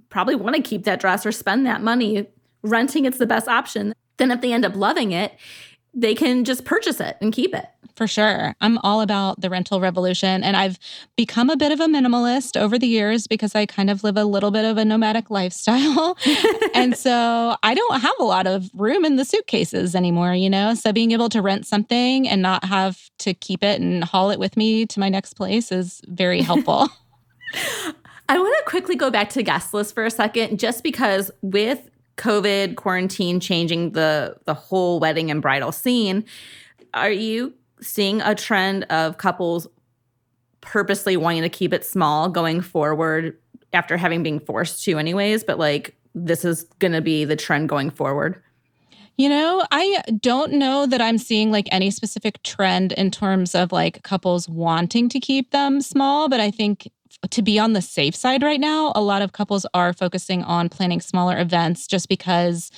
probably 0.10 0.36
want 0.36 0.56
to 0.56 0.62
keep 0.62 0.84
that 0.84 1.00
dress 1.00 1.26
or 1.26 1.32
spend 1.32 1.66
that 1.66 1.82
money 1.82 2.28
renting 2.68 3.06
it's 3.06 3.18
the 3.18 3.26
best 3.26 3.48
option. 3.48 3.94
Then 4.18 4.32
if 4.32 4.42
they 4.42 4.54
end 4.54 4.66
up 4.66 4.76
loving 4.76 5.12
it, 5.12 5.34
they 5.94 6.14
can 6.14 6.44
just 6.44 6.66
purchase 6.66 7.00
it 7.00 7.18
and 7.22 7.34
keep 7.34 7.56
it. 7.56 7.66
For 7.96 8.06
sure. 8.06 8.54
I'm 8.62 8.78
all 8.84 9.02
about 9.02 9.42
the 9.42 9.50
rental 9.50 9.82
revolution. 9.82 10.44
And 10.44 10.56
I've 10.56 10.78
become 11.16 11.50
a 11.50 11.58
bit 11.58 11.72
of 11.72 11.80
a 11.80 11.88
minimalist 11.88 12.56
over 12.56 12.78
the 12.78 12.86
years 12.86 13.26
because 13.26 13.56
I 13.56 13.66
kind 13.66 13.90
of 13.90 14.04
live 14.04 14.18
a 14.18 14.24
little 14.24 14.52
bit 14.52 14.66
of 14.66 14.78
a 14.78 14.86
nomadic 14.86 15.32
lifestyle. 15.32 16.16
and 16.76 16.96
so 16.96 17.56
I 17.64 17.74
don't 17.74 18.00
have 18.00 18.14
a 18.20 18.24
lot 18.24 18.46
of 18.46 18.70
room 18.76 19.04
in 19.04 19.16
the 19.16 19.26
suitcases 19.26 19.96
anymore, 19.96 20.36
you 20.36 20.48
know? 20.48 20.76
So 20.76 20.94
being 20.94 21.12
able 21.12 21.30
to 21.30 21.42
rent 21.42 21.66
something 21.66 22.30
and 22.30 22.44
not 22.44 22.66
have 22.66 23.10
to 23.20 23.34
keep 23.34 23.64
it 23.64 23.82
and 23.82 24.04
haul 24.04 24.30
it 24.30 24.38
with 24.38 24.56
me 24.56 24.86
to 24.86 25.00
my 25.00 25.10
next 25.10 25.34
place 25.34 25.72
is 25.72 26.00
very 26.08 26.44
helpful. 26.44 26.90
I 28.30 28.38
want 28.38 28.56
to 28.60 28.70
quickly 28.70 28.96
go 28.96 29.10
back 29.10 29.30
to 29.32 29.42
guest 29.42 29.74
list 29.74 29.96
for 29.96 30.06
a 30.06 30.12
second, 30.12 30.60
just 30.60 30.84
because 30.84 31.32
with 31.42 31.90
COVID 32.18 32.76
quarantine 32.76 33.40
changing 33.40 33.92
the 33.92 34.38
the 34.46 34.54
whole 34.54 35.00
wedding 35.00 35.32
and 35.32 35.42
bridal 35.42 35.72
scene, 35.72 36.26
are 36.94 37.12
you 37.12 37.54
seeing 37.82 38.22
a 38.22 38.36
trend 38.36 38.84
of 38.86 39.18
couples 39.18 39.68
purposely 40.62 41.16
wanting 41.16 41.44
to 41.44 41.50
keep 41.50 41.74
it 41.74 41.86
small 41.86 42.30
going 42.30 42.62
forward 42.62 43.38
after 43.74 43.98
having 43.98 44.24
been 44.24 44.40
forced 44.40 44.84
to 44.84 44.98
anyways, 44.98 45.44
but 45.44 45.60
like 45.60 45.96
this 46.16 46.44
is 46.44 46.64
going 46.80 46.94
to 46.94 47.02
be 47.02 47.24
the 47.24 47.36
trend 47.36 47.70
going 47.70 47.90
forward? 47.90 48.42
You 49.18 49.30
know, 49.30 49.66
I 49.72 50.04
don't 50.22 50.54
know 50.54 50.86
that 50.86 51.02
I'm 51.02 51.18
seeing 51.18 51.52
like 51.52 51.68
any 51.72 51.90
specific 51.90 52.42
trend 52.44 52.92
in 52.92 53.10
terms 53.10 53.56
of 53.56 53.72
like 53.72 54.04
couples 54.04 54.48
wanting 54.48 55.10
to 55.10 55.20
keep 55.20 55.52
them 55.52 55.82
small, 55.82 56.30
but 56.30 56.40
I 56.40 56.52
think 56.52 56.88
to 57.30 57.42
be 57.42 57.60
on 57.60 57.74
the 57.74 57.82
safe 57.82 58.16
side 58.16 58.44
right 58.44 58.60
now, 58.60 58.92
a 58.96 59.02
lot 59.02 59.22
of 59.22 59.32
couples 59.32 59.66
are 59.74 59.94
focusing 59.94 60.44
on 60.44 60.70
planning 60.70 61.02
smaller 61.02 61.38
events 61.38 61.88
just 61.88 62.10
because 62.10 62.72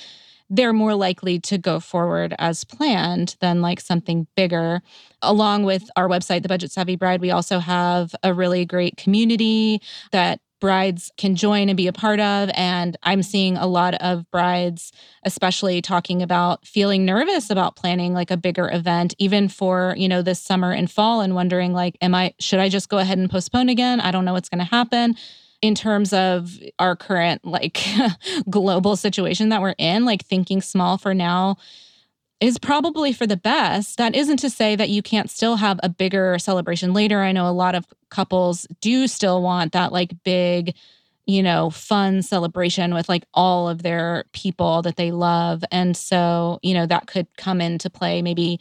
they're 0.48 0.72
more 0.72 0.94
likely 0.94 1.38
to 1.38 1.58
go 1.58 1.78
forward 1.78 2.34
as 2.38 2.64
planned 2.64 3.36
than 3.40 3.62
like 3.62 3.80
something 3.80 4.26
bigger. 4.34 4.82
Along 5.22 5.62
with 5.62 5.88
our 5.94 6.08
website, 6.08 6.42
The 6.42 6.48
Budget 6.48 6.72
Savvy 6.72 6.96
Bride, 6.96 7.20
we 7.20 7.30
also 7.30 7.60
have 7.60 8.14
a 8.24 8.34
really 8.34 8.64
great 8.64 8.96
community 8.96 9.80
that 10.10 10.40
brides 10.60 11.10
can 11.16 11.34
join 11.34 11.68
and 11.68 11.76
be 11.76 11.86
a 11.86 11.92
part 11.92 12.20
of. 12.20 12.50
And 12.54 12.96
I'm 13.02 13.22
seeing 13.22 13.56
a 13.56 13.66
lot 13.66 13.94
of 13.94 14.30
brides, 14.30 14.92
especially 15.24 15.82
talking 15.82 16.22
about 16.22 16.66
feeling 16.66 17.04
nervous 17.04 17.50
about 17.50 17.76
planning 17.76 18.12
like 18.12 18.30
a 18.30 18.36
bigger 18.36 18.70
event, 18.70 19.14
even 19.18 19.48
for, 19.48 19.94
you 19.96 20.08
know, 20.08 20.22
this 20.22 20.38
summer 20.38 20.72
and 20.72 20.90
fall 20.90 21.20
and 21.20 21.34
wondering, 21.34 21.72
like, 21.72 21.96
am 22.00 22.14
I, 22.14 22.34
should 22.38 22.60
I 22.60 22.68
just 22.68 22.88
go 22.88 22.98
ahead 22.98 23.18
and 23.18 23.30
postpone 23.30 23.68
again? 23.68 24.00
I 24.00 24.10
don't 24.10 24.24
know 24.24 24.34
what's 24.34 24.48
going 24.48 24.58
to 24.58 24.64
happen. 24.64 25.16
In 25.62 25.74
terms 25.74 26.14
of 26.14 26.58
our 26.78 26.96
current 26.96 27.44
like 27.44 27.84
global 28.50 28.96
situation 28.96 29.50
that 29.50 29.60
we're 29.60 29.74
in, 29.76 30.06
like 30.06 30.24
thinking 30.24 30.62
small 30.62 30.96
for 30.96 31.12
now 31.12 31.58
is 32.40 32.58
probably 32.58 33.12
for 33.12 33.26
the 33.26 33.36
best. 33.36 33.98
That 33.98 34.14
isn't 34.14 34.38
to 34.38 34.50
say 34.50 34.74
that 34.76 34.88
you 34.88 35.02
can't 35.02 35.30
still 35.30 35.56
have 35.56 35.78
a 35.82 35.88
bigger 35.88 36.38
celebration 36.38 36.94
later. 36.94 37.20
I 37.20 37.32
know 37.32 37.48
a 37.48 37.52
lot 37.52 37.74
of 37.74 37.86
couples 38.08 38.66
do 38.80 39.06
still 39.06 39.42
want 39.42 39.72
that 39.72 39.92
like 39.92 40.12
big, 40.24 40.74
you 41.26 41.42
know, 41.42 41.68
fun 41.70 42.22
celebration 42.22 42.94
with 42.94 43.08
like 43.08 43.24
all 43.34 43.68
of 43.68 43.82
their 43.82 44.24
people 44.32 44.80
that 44.82 44.96
they 44.96 45.12
love. 45.12 45.62
And 45.70 45.96
so, 45.96 46.58
you 46.62 46.72
know, 46.72 46.86
that 46.86 47.06
could 47.06 47.26
come 47.36 47.60
into 47.60 47.90
play 47.90 48.22
maybe 48.22 48.58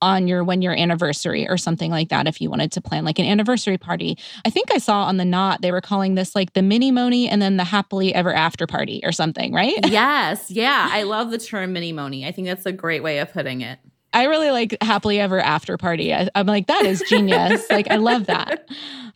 on 0.00 0.28
your 0.28 0.44
when 0.44 0.62
your 0.62 0.76
anniversary 0.76 1.48
or 1.48 1.56
something 1.56 1.90
like 1.90 2.08
that 2.08 2.26
if 2.26 2.40
you 2.40 2.50
wanted 2.50 2.72
to 2.72 2.80
plan 2.80 3.04
like 3.04 3.18
an 3.18 3.26
anniversary 3.26 3.78
party. 3.78 4.16
I 4.44 4.50
think 4.50 4.72
I 4.72 4.78
saw 4.78 5.04
on 5.04 5.16
the 5.16 5.24
knot 5.24 5.62
they 5.62 5.72
were 5.72 5.80
calling 5.80 6.14
this 6.14 6.34
like 6.34 6.52
the 6.52 6.60
minimony 6.60 7.28
and 7.30 7.42
then 7.42 7.56
the 7.56 7.64
happily 7.64 8.14
ever 8.14 8.32
after 8.32 8.66
party 8.66 9.00
or 9.04 9.12
something, 9.12 9.52
right? 9.52 9.74
Yes. 9.98 10.50
Yeah. 10.50 10.88
I 10.92 11.02
love 11.02 11.30
the 11.30 11.38
term 11.38 11.74
minimony. 11.74 12.24
I 12.24 12.30
think 12.30 12.46
that's 12.46 12.66
a 12.66 12.72
great 12.72 13.02
way 13.02 13.18
of 13.18 13.32
putting 13.32 13.62
it. 13.62 13.78
I 14.12 14.24
really 14.24 14.50
like 14.50 14.76
happily 14.80 15.18
ever 15.18 15.40
after 15.40 15.76
party. 15.76 16.14
I, 16.14 16.28
am 16.34 16.46
like, 16.46 16.66
that 16.66 16.84
is 16.84 17.02
genius. 17.08 17.64
like, 17.70 17.90
I 17.90 17.96
love 17.96 18.26
that 18.26 18.68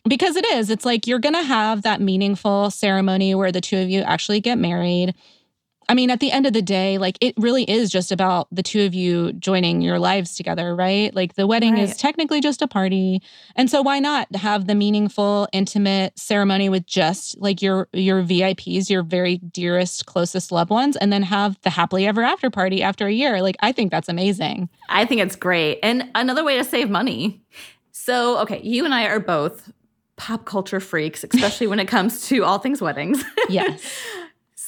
because 0.07 0.35
it 0.35 0.45
is. 0.45 0.69
It's 0.69 0.85
like 0.85 1.07
you're 1.07 1.19
going 1.19 1.35
to 1.35 1.43
have 1.43 1.83
that 1.83 2.01
meaningful 2.01 2.69
ceremony 2.69 3.33
where 3.33 3.51
the 3.51 3.61
two 3.61 3.77
of 3.77 3.89
you 3.89 4.01
actually 4.01 4.39
get 4.39 4.57
married 4.57 5.15
I 5.89 5.93
mean, 5.93 6.09
at 6.09 6.19
the 6.19 6.31
end 6.31 6.45
of 6.45 6.53
the 6.53 6.61
day, 6.61 6.97
like 6.97 7.17
it 7.21 7.33
really 7.37 7.63
is 7.63 7.89
just 7.91 8.11
about 8.11 8.47
the 8.51 8.63
two 8.63 8.85
of 8.85 8.93
you 8.93 9.33
joining 9.33 9.81
your 9.81 9.99
lives 9.99 10.35
together, 10.35 10.75
right? 10.75 11.13
Like 11.13 11.35
the 11.35 11.47
wedding 11.47 11.73
Right. 11.75 11.83
is 11.83 11.97
technically 11.97 12.41
just 12.41 12.61
a 12.61 12.67
party. 12.67 13.21
And 13.55 13.69
so 13.69 13.81
why 13.81 13.99
not 13.99 14.33
have 14.35 14.67
the 14.67 14.75
meaningful, 14.75 15.47
intimate 15.51 16.17
ceremony 16.17 16.69
with 16.69 16.85
just 16.85 17.39
like 17.39 17.61
your 17.61 17.87
your 17.93 18.23
VIPs, 18.23 18.89
your 18.89 19.03
very 19.03 19.37
dearest, 19.37 20.05
closest 20.05 20.51
loved 20.51 20.69
ones, 20.71 20.95
and 20.97 21.11
then 21.11 21.23
have 21.23 21.59
the 21.61 21.69
happily 21.69 22.07
ever 22.07 22.23
after 22.23 22.49
party 22.49 22.81
after 22.83 23.07
a 23.07 23.11
year? 23.11 23.41
Like 23.41 23.57
I 23.61 23.71
think 23.71 23.91
that's 23.91 24.09
amazing. 24.09 24.69
I 24.89 25.05
think 25.05 25.21
it's 25.21 25.35
great. 25.35 25.79
And 25.83 26.09
another 26.15 26.43
way 26.43 26.57
to 26.57 26.63
save 26.63 26.89
money. 26.89 27.41
So, 27.91 28.39
okay, 28.39 28.59
you 28.63 28.85
and 28.85 28.93
I 28.93 29.05
are 29.05 29.19
both 29.19 29.71
pop 30.15 30.45
culture 30.45 30.79
freaks, 30.79 31.23
especially 31.23 31.67
when 31.67 31.79
it 31.79 31.87
comes 31.87 32.27
to 32.27 32.43
all 32.43 32.59
things 32.59 32.81
weddings. 32.81 33.23
Yes. 33.49 33.81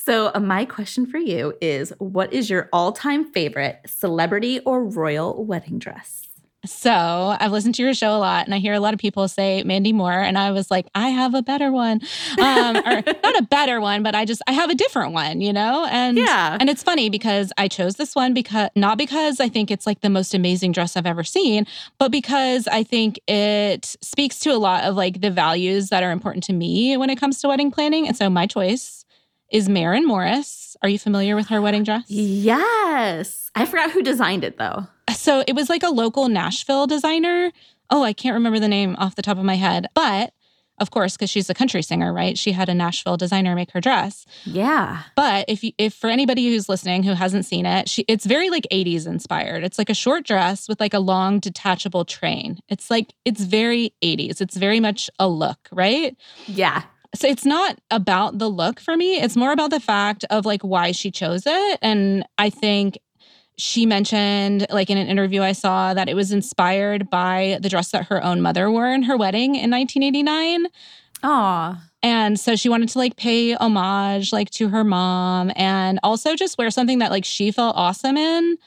so, 0.06 0.32
uh, 0.36 0.40
my 0.40 0.66
question 0.66 1.08
for 1.08 1.18
you 1.18 1.56
is 1.62 1.92
what 1.98 2.32
is 2.32 2.50
your 2.50 2.70
all 2.72 2.92
time 2.92 3.32
favorite 3.32 3.82
celebrity 3.88 4.60
or 4.60 4.84
royal 4.84 5.44
wedding 5.44 5.80
dress? 5.80 6.22
So 6.66 6.92
I've 6.92 7.52
listened 7.52 7.76
to 7.76 7.84
your 7.84 7.94
show 7.94 8.16
a 8.16 8.18
lot, 8.18 8.46
and 8.46 8.54
I 8.54 8.58
hear 8.58 8.74
a 8.74 8.80
lot 8.80 8.94
of 8.94 9.00
people 9.00 9.28
say 9.28 9.64
Mandy 9.64 9.94
Moore, 9.94 10.20
and 10.20 10.38
I 10.38 10.52
was 10.52 10.72
like, 10.72 10.88
I 10.96 11.10
have 11.10 11.34
a 11.36 11.42
better 11.44 11.72
one, 11.72 12.02
um, 12.40 12.78
or 12.86 13.04
not 13.24 13.40
a 13.40 13.44
better 13.44 13.80
one, 13.80 14.04
but 14.04 14.16
I 14.16 14.26
just 14.26 14.42
I 14.48 14.52
have 14.54 14.70
a 14.70 14.76
different 14.76 15.14
one, 15.14 15.42
you 15.42 15.54
know. 15.54 15.88
And 15.90 16.18
Yeah. 16.18 16.58
and 16.60 16.70
it's 16.70 16.84
funny 16.84 17.10
because 17.10 17.52
I 17.58 17.68
chose 17.68 17.96
this 17.96 18.16
one 18.16 18.34
because 18.34 18.70
not 18.76 18.98
because 18.98 19.40
I 19.40 19.48
think 19.48 19.70
it's 19.70 19.86
like 19.86 20.02
the 20.02 20.10
most 20.10 20.34
amazing 20.34 20.72
dress 20.72 20.98
I've 20.98 21.06
ever 21.06 21.24
seen, 21.24 21.66
but 22.00 22.12
because 22.12 22.68
I 22.68 22.84
think 22.84 23.20
it 23.28 23.96
speaks 24.02 24.40
to 24.40 24.50
a 24.50 24.58
lot 24.58 24.86
of 24.86 24.96
like 24.96 25.22
the 25.22 25.32
values 25.32 25.90
that 25.90 26.04
are 26.04 26.12
important 26.12 26.44
to 26.46 26.54
me 26.54 26.98
when 26.98 27.10
it 27.10 27.20
comes 27.20 27.42
to 27.42 27.48
wedding 27.48 27.72
planning. 27.72 28.08
And 28.08 28.18
so 28.18 28.30
my 28.30 28.48
choice 28.48 29.05
is 29.52 29.70
Maren 29.70 30.06
Morris. 30.06 30.76
Are 30.82 30.90
you 30.90 31.00
familiar 31.00 31.36
with 31.36 31.48
her 31.48 31.62
wedding 31.62 31.84
dress? 31.84 32.06
Yes. 32.08 33.50
I 33.56 33.66
forgot 33.66 33.92
who 33.92 34.02
designed 34.02 34.44
it 34.44 34.58
though. 34.58 34.88
So 35.16 35.44
it 35.48 35.54
was 35.54 35.70
like 35.70 35.84
a 35.84 35.90
local 35.90 36.28
Nashville 36.28 36.88
designer. 36.88 37.52
Oh, 37.90 38.04
I 38.04 38.14
can't 38.14 38.34
remember 38.34 38.60
the 38.60 38.68
name 38.68 38.96
off 38.98 39.16
the 39.16 39.22
top 39.22 39.38
of 39.38 39.44
my 39.46 39.56
head. 39.56 39.88
But 39.94 40.34
of 40.80 40.92
course, 40.92 41.16
because 41.16 41.30
she's 41.30 41.50
a 41.50 41.54
country 41.54 41.82
singer, 41.82 42.12
right? 42.12 42.38
She 42.38 42.52
had 42.52 42.68
a 42.68 42.74
Nashville 42.74 43.16
designer 43.16 43.56
make 43.56 43.72
her 43.72 43.80
dress. 43.80 44.26
Yeah. 44.44 45.04
But 45.16 45.46
if 45.48 45.64
you, 45.64 45.72
if 45.78 45.94
for 45.94 46.10
anybody 46.10 46.50
who's 46.50 46.68
listening 46.68 47.04
who 47.04 47.14
hasn't 47.14 47.46
seen 47.46 47.66
it, 47.66 47.88
she 47.88 48.04
it's 48.10 48.26
very 48.26 48.50
like 48.50 48.68
80s 48.72 49.08
inspired. 49.08 49.64
It's 49.64 49.78
like 49.78 49.90
a 49.90 49.94
short 49.94 50.26
dress 50.26 50.68
with 50.68 50.82
like 50.82 50.94
a 50.94 51.00
long 51.00 51.40
detachable 51.40 52.04
train. 52.04 52.60
It's 52.68 52.92
like 52.92 53.14
it's 53.24 53.42
very 53.42 53.94
80s. 54.04 54.42
It's 54.42 54.58
very 54.58 54.82
much 54.82 55.10
a 55.18 55.30
look, 55.30 55.70
right? 55.72 56.18
Yeah. 56.46 56.84
So 57.16 57.28
it's 57.28 57.46
not 57.46 57.80
about 57.92 58.38
the 58.40 58.50
look 58.50 58.80
for 58.80 58.96
me. 58.96 59.18
It's 59.18 59.36
more 59.36 59.52
about 59.52 59.72
the 59.72 59.80
fact 59.80 60.26
of 60.30 60.46
like 60.46 60.62
why 60.62 60.92
she 60.92 61.12
chose 61.12 61.44
it. 61.46 61.80
And 61.82 62.26
I 62.38 62.50
think 62.50 62.98
she 63.58 63.86
mentioned, 63.86 64.68
like 64.70 64.90
in 64.90 64.98
an 64.98 65.08
interview 65.08 65.42
I 65.42 65.54
saw, 65.54 65.94
that 65.94 66.10
it 66.10 66.16
was 66.16 66.32
inspired 66.32 67.10
by 67.10 67.58
the 67.62 67.70
dress 67.70 67.92
that 67.92 68.08
her 68.08 68.24
own 68.24 68.42
mother 68.42 68.70
wore 68.70 68.90
in 68.90 69.04
her 69.04 69.18
wedding 69.18 69.56
in 69.56 69.72
1989. 69.72 70.66
Aw. 71.24 71.82
And 72.04 72.40
so 72.40 72.56
she 72.56 72.70
wanted 72.70 72.90
to 72.90 73.00
like 73.00 73.16
pay 73.16 73.56
homage 73.56 74.32
like 74.32 74.52
to 74.52 74.70
her 74.70 74.84
mom 74.84 75.52
and 75.56 76.00
also 76.04 76.36
just 76.36 76.58
wear 76.58 76.70
something 76.70 77.00
that 77.00 77.12
like 77.12 77.26
she 77.26 77.52
felt 77.52 77.76
awesome 77.76 78.18
in 78.18 78.58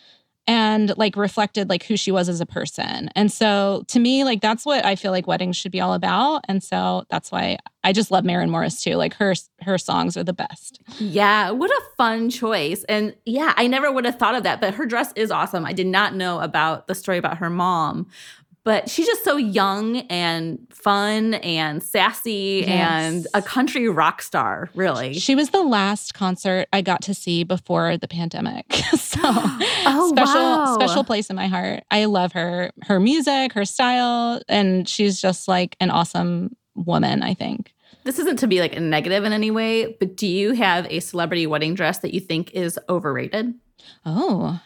and 0.49 0.97
like 0.97 1.15
reflected 1.15 1.69
like 1.69 1.85
who 1.85 1.97
she 1.97 2.11
was 2.11 2.29
as 2.29 2.41
a 2.41 2.47
person. 2.47 3.11
And 3.15 3.31
so 3.31 3.85
to 3.89 4.01
me 4.01 4.25
like 4.25 4.41
that's 4.41 4.65
what 4.65 4.85
I 4.85 4.97
feel 4.97 5.13
like 5.13 5.27
weddings 5.27 5.57
should 5.57 5.71
be 5.71 5.81
all 5.81 5.93
about 5.93 6.45
and 6.49 6.63
so 6.65 7.05
that's 7.11 7.31
why 7.31 7.59
I 7.85 7.93
just 7.93 8.11
love 8.11 8.25
Maren 8.25 8.51
Morris 8.51 8.83
too. 8.83 8.97
Like 8.97 9.15
her 9.15 9.35
her 9.61 9.79
songs 9.79 10.17
are 10.17 10.25
the 10.25 10.33
best. 10.33 10.81
Yeah, 10.99 11.51
what 11.51 11.71
a 11.71 11.83
fun 11.97 12.31
choice. 12.31 12.83
And 12.85 13.15
yeah, 13.27 13.53
I 13.57 13.67
never 13.67 13.93
would 13.93 14.07
have 14.07 14.19
thought 14.19 14.35
of 14.35 14.43
that, 14.43 14.61
but 14.61 14.75
her 14.75 14.87
dress 14.87 15.13
is 15.15 15.31
awesome. 15.31 15.65
I 15.65 15.75
did 15.75 15.87
not 15.87 16.15
know 16.15 16.41
about 16.41 16.87
the 16.87 16.95
story 16.95 17.19
about 17.19 17.39
her 17.39 17.51
mom, 17.51 18.09
but 18.69 18.91
she's 18.91 19.07
just 19.07 19.25
so 19.25 19.39
young 19.39 19.97
and 20.11 20.59
fun 20.71 21.33
and 21.33 21.83
sassy 21.83 22.65
Yes. 22.67 22.69
and 23.15 23.27
a 23.33 23.41
country 23.41 23.89
rock 23.89 24.21
star, 24.21 24.69
really. 24.75 25.15
She 25.15 25.35
was 25.35 25.49
the 25.49 25.63
last 25.63 26.13
concert 26.13 26.69
I 26.71 26.83
got 26.83 27.01
to 27.05 27.15
see 27.15 27.45
before 27.45 27.97
the 27.97 28.07
pandemic. 28.07 28.71
so 28.93 29.21
Oh, 29.25 30.13
special 30.15 30.35
wow. 30.43 30.75
special 30.79 31.03
place 31.03 31.31
in 31.31 31.37
my 31.37 31.47
heart. 31.47 31.83
I 31.91 32.05
love 32.05 32.33
her 32.33 32.71
her 32.83 33.01
music, 33.01 33.55
her 33.55 33.65
style, 33.65 34.43
and 34.51 34.87
she's 34.87 35.19
just 35.19 35.49
like 35.49 35.75
an 35.81 35.89
awesome 35.91 36.55
woman, 36.75 37.23
I 37.23 37.33
think. 37.33 37.73
This 38.05 38.19
isn't 38.19 38.39
to 38.41 38.47
be 38.47 38.61
like 38.61 38.77
a 38.77 38.81
negative 38.81 39.25
in 39.25 39.33
any 39.33 39.51
way, 39.51 39.97
but 39.99 40.15
do 40.15 40.27
you 40.27 40.53
have 40.53 40.85
a 40.91 41.01
celebrity 41.01 41.47
wedding 41.47 41.73
dress 41.75 42.01
that 42.01 42.13
you 42.13 42.21
think 42.21 42.51
is 42.53 42.79
overrated? 42.91 43.55
Oh. 44.05 44.61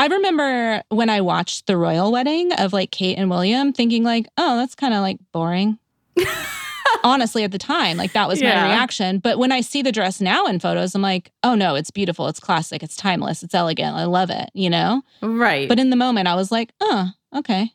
I 0.00 0.06
remember 0.06 0.82
when 0.90 1.10
I 1.10 1.20
watched 1.20 1.66
the 1.66 1.76
royal 1.76 2.12
wedding 2.12 2.52
of 2.52 2.72
like 2.72 2.90
Kate 2.92 3.18
and 3.18 3.28
William 3.30 3.72
thinking 3.72 4.04
like, 4.04 4.28
"Oh, 4.36 4.56
that's 4.56 4.74
kind 4.74 4.94
of 4.94 5.00
like 5.00 5.18
boring." 5.32 5.78
Honestly, 7.04 7.44
at 7.44 7.52
the 7.52 7.58
time, 7.58 7.96
like 7.96 8.12
that 8.12 8.28
was 8.28 8.40
Yeah. 8.40 8.62
my 8.62 8.68
reaction. 8.68 9.18
But 9.18 9.38
when 9.38 9.52
I 9.52 9.60
see 9.60 9.82
the 9.82 9.92
dress 9.92 10.20
now 10.20 10.46
in 10.46 10.58
photos, 10.60 10.94
I'm 10.94 11.02
like, 11.02 11.32
"Oh 11.42 11.54
no, 11.54 11.74
it's 11.74 11.90
beautiful. 11.90 12.28
It's 12.28 12.40
classic. 12.40 12.82
It's 12.82 12.96
timeless. 12.96 13.42
It's 13.42 13.54
elegant. 13.54 13.96
I 13.96 14.04
love 14.04 14.30
it." 14.30 14.50
You 14.54 14.70
know? 14.70 15.02
Right. 15.20 15.68
But 15.68 15.78
in 15.78 15.90
the 15.90 15.96
moment, 15.96 16.28
I 16.28 16.34
was 16.34 16.50
like, 16.52 16.70
"Oh, 16.80 17.10
okay." 17.36 17.72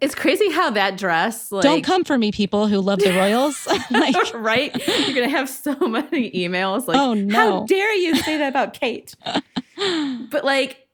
it's 0.00 0.12
crazy 0.12 0.50
how 0.50 0.70
that 0.70 0.98
dress 0.98 1.52
like 1.52 1.62
Don't 1.62 1.84
come 1.84 2.02
for 2.02 2.18
me, 2.18 2.32
people 2.32 2.66
who 2.66 2.80
love 2.80 2.98
the 2.98 3.12
royals. 3.12 3.64
like, 3.92 4.16
right? 4.34 4.74
You're 5.06 5.14
gonna 5.14 5.28
have 5.28 5.48
so 5.48 5.72
many 5.76 6.32
emails 6.32 6.88
like, 6.88 6.96
Oh, 6.96 7.14
no! 7.14 7.34
"How 7.60 7.64
dare 7.66 7.94
you 7.94 8.16
say 8.16 8.38
that 8.38 8.48
about 8.48 8.72
Kate?" 8.74 9.14
but 10.30 10.44
like, 10.44 10.87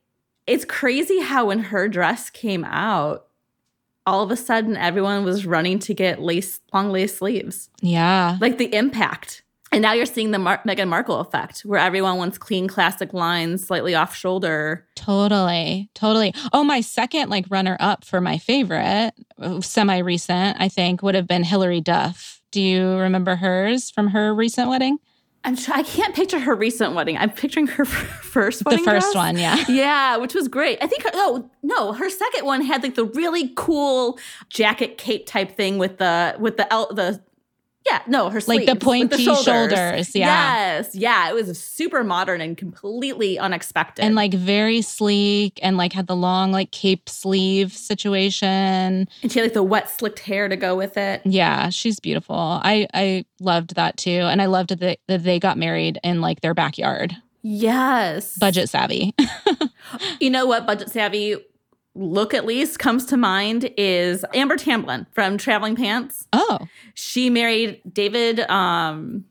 it's 0.46 0.64
crazy 0.64 1.20
how 1.20 1.46
when 1.46 1.58
her 1.60 1.88
dress 1.88 2.30
came 2.30 2.64
out, 2.64 3.26
all 4.06 4.22
of 4.22 4.30
a 4.30 4.36
sudden 4.36 4.76
everyone 4.76 5.24
was 5.24 5.46
running 5.46 5.78
to 5.80 5.94
get 5.94 6.20
lace, 6.20 6.60
long 6.72 6.90
lace 6.90 7.16
sleeves. 7.16 7.70
yeah. 7.80 8.36
Like 8.40 8.58
the 8.58 8.74
impact. 8.74 9.42
And 9.72 9.82
now 9.82 9.92
you're 9.92 10.06
seeing 10.06 10.30
the 10.30 10.38
Mar- 10.38 10.62
Meghan 10.64 10.86
Markle 10.86 11.18
effect, 11.18 11.62
where 11.62 11.80
everyone 11.80 12.16
wants 12.16 12.38
clean, 12.38 12.68
classic 12.68 13.12
lines, 13.12 13.66
slightly 13.66 13.92
off 13.92 14.14
shoulder. 14.14 14.86
Totally, 14.94 15.90
totally. 15.94 16.32
Oh, 16.52 16.62
my 16.62 16.80
second 16.80 17.28
like 17.28 17.46
runner 17.50 17.76
up 17.80 18.04
for 18.04 18.20
my 18.20 18.38
favorite, 18.38 19.12
semi 19.62 19.98
recent, 19.98 20.58
I 20.60 20.68
think, 20.68 21.02
would 21.02 21.16
have 21.16 21.26
been 21.26 21.42
Hilary 21.42 21.80
Duff. 21.80 22.40
Do 22.52 22.60
you 22.60 22.86
remember 22.98 23.34
hers 23.34 23.90
from 23.90 24.08
her 24.08 24.32
recent 24.32 24.68
wedding? 24.68 24.98
I'm 25.44 25.56
try- 25.56 25.78
I 25.78 25.82
can't 25.82 26.14
picture 26.14 26.40
her 26.40 26.54
recent 26.54 26.94
wedding. 26.94 27.18
I'm 27.18 27.30
picturing 27.30 27.66
her 27.66 27.84
first 27.84 28.64
The 28.64 28.70
wedding 28.70 28.84
first 28.84 29.12
dress. 29.12 29.14
one, 29.14 29.36
yeah. 29.38 29.62
Yeah, 29.68 30.16
which 30.16 30.34
was 30.34 30.48
great. 30.48 30.78
I 30.82 30.86
think 30.86 31.02
her, 31.04 31.10
oh 31.14 31.50
no, 31.62 31.92
her 31.92 32.08
second 32.08 32.46
one 32.46 32.62
had 32.62 32.82
like 32.82 32.94
the 32.94 33.04
really 33.04 33.52
cool 33.54 34.18
jacket 34.48 34.96
cape 34.98 35.26
type 35.26 35.54
thing 35.56 35.78
with 35.78 35.98
the 35.98 36.34
with 36.38 36.56
the 36.56 36.72
el- 36.72 36.94
the 36.94 37.20
yeah 37.86 38.00
no 38.06 38.30
her 38.30 38.40
Like 38.46 38.66
the 38.66 38.66
sleeves 38.66 38.72
with 38.72 38.80
pointy 38.82 39.24
shoulders, 39.24 40.14
yeah. 40.14 40.76
yes 40.76 40.94
yeah 40.94 41.28
it 41.28 41.34
was 41.34 41.58
super 41.60 42.02
modern 42.04 42.40
and 42.40 42.56
completely 42.56 43.38
unexpected 43.38 44.04
And 44.04 44.14
like 44.14 44.32
very 44.34 44.80
sleek 44.82 45.58
and 45.62 45.76
like 45.76 45.92
had 45.92 46.06
the 46.06 46.16
long 46.16 46.50
like 46.52 46.70
cape 46.70 47.08
sleeve 47.08 47.72
situation. 47.72 49.06
and 49.22 49.32
she 49.32 49.38
had 49.38 49.46
like 49.46 49.52
the 49.54 49.62
wet 49.62 49.90
slicked 49.90 50.20
hair 50.20 50.48
to 50.48 50.56
go 50.56 50.76
with 50.76 50.96
it. 50.96 51.20
Yeah, 51.24 51.68
she's 51.70 52.00
beautiful. 52.00 52.36
I 52.62 52.86
I 52.94 53.24
loved 53.40 53.74
that 53.76 53.96
too. 53.96 54.10
And 54.10 54.40
I 54.42 54.46
loved 54.46 54.78
that 54.78 54.98
that 55.08 55.22
they 55.24 55.38
got 55.38 55.58
married 55.58 55.98
in 56.02 56.20
like 56.20 56.40
their 56.40 56.54
backyard. 56.54 57.14
Yes, 57.42 58.36
Budget 58.38 58.68
savvy. 58.68 59.14
You 60.18 60.30
know 60.30 60.46
what 60.46 60.66
budget 60.66 60.90
savvy 60.90 61.36
look 61.94 62.34
at 62.34 62.44
least 62.44 62.78
comes 62.78 63.06
to 63.06 63.16
mind 63.16 63.70
is 63.76 64.24
Amber 64.34 64.56
Tamblyn 64.56 65.06
from 65.12 65.38
Traveling 65.38 65.76
Pants. 65.76 66.26
oh, 66.32 66.58
she 66.94 67.30
married 67.30 67.80
David. 67.90 68.40
Um, 68.40 69.24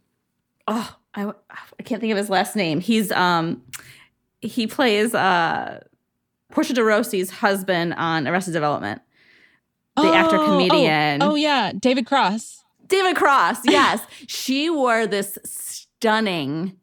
oh, 0.68 0.96
I, 1.14 1.32
I 1.50 1.84
can't 1.84 2.00
think 2.02 2.12
of 2.12 2.18
his 2.18 2.30
last 2.30 2.56
name. 2.56 2.80
He's 2.80 3.12
um, 3.12 3.62
he 4.42 4.68
plays 4.68 5.14
uh, 5.14 5.84
Portia 6.52 6.74
de 6.74 6.84
Rossi's 6.84 7.30
husband 7.30 7.94
on 7.96 8.28
Arrested 8.28 8.54
Development. 8.54 9.02
The 9.96 10.04
actor 10.14 10.38
Oh, 10.38 10.42
oh, 10.42 10.46
comedian. 10.46 11.22
Oh, 11.22 11.36
yeah, 11.36 11.72
David 11.78 12.08
Cross. 12.08 12.64
David 12.88 13.16
Cross. 13.16 13.60
Yes, 13.66 14.02
she 14.28 14.70
wore 14.70 15.06
this 15.06 15.38
stunning 15.46 16.78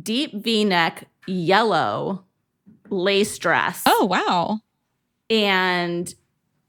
deep 0.00 0.32
V-neck 0.34 1.08
yellow 1.26 2.24
lace 2.90 3.36
dress. 3.38 3.82
Oh, 3.86 4.04
wow. 4.04 4.60
And 5.30 6.14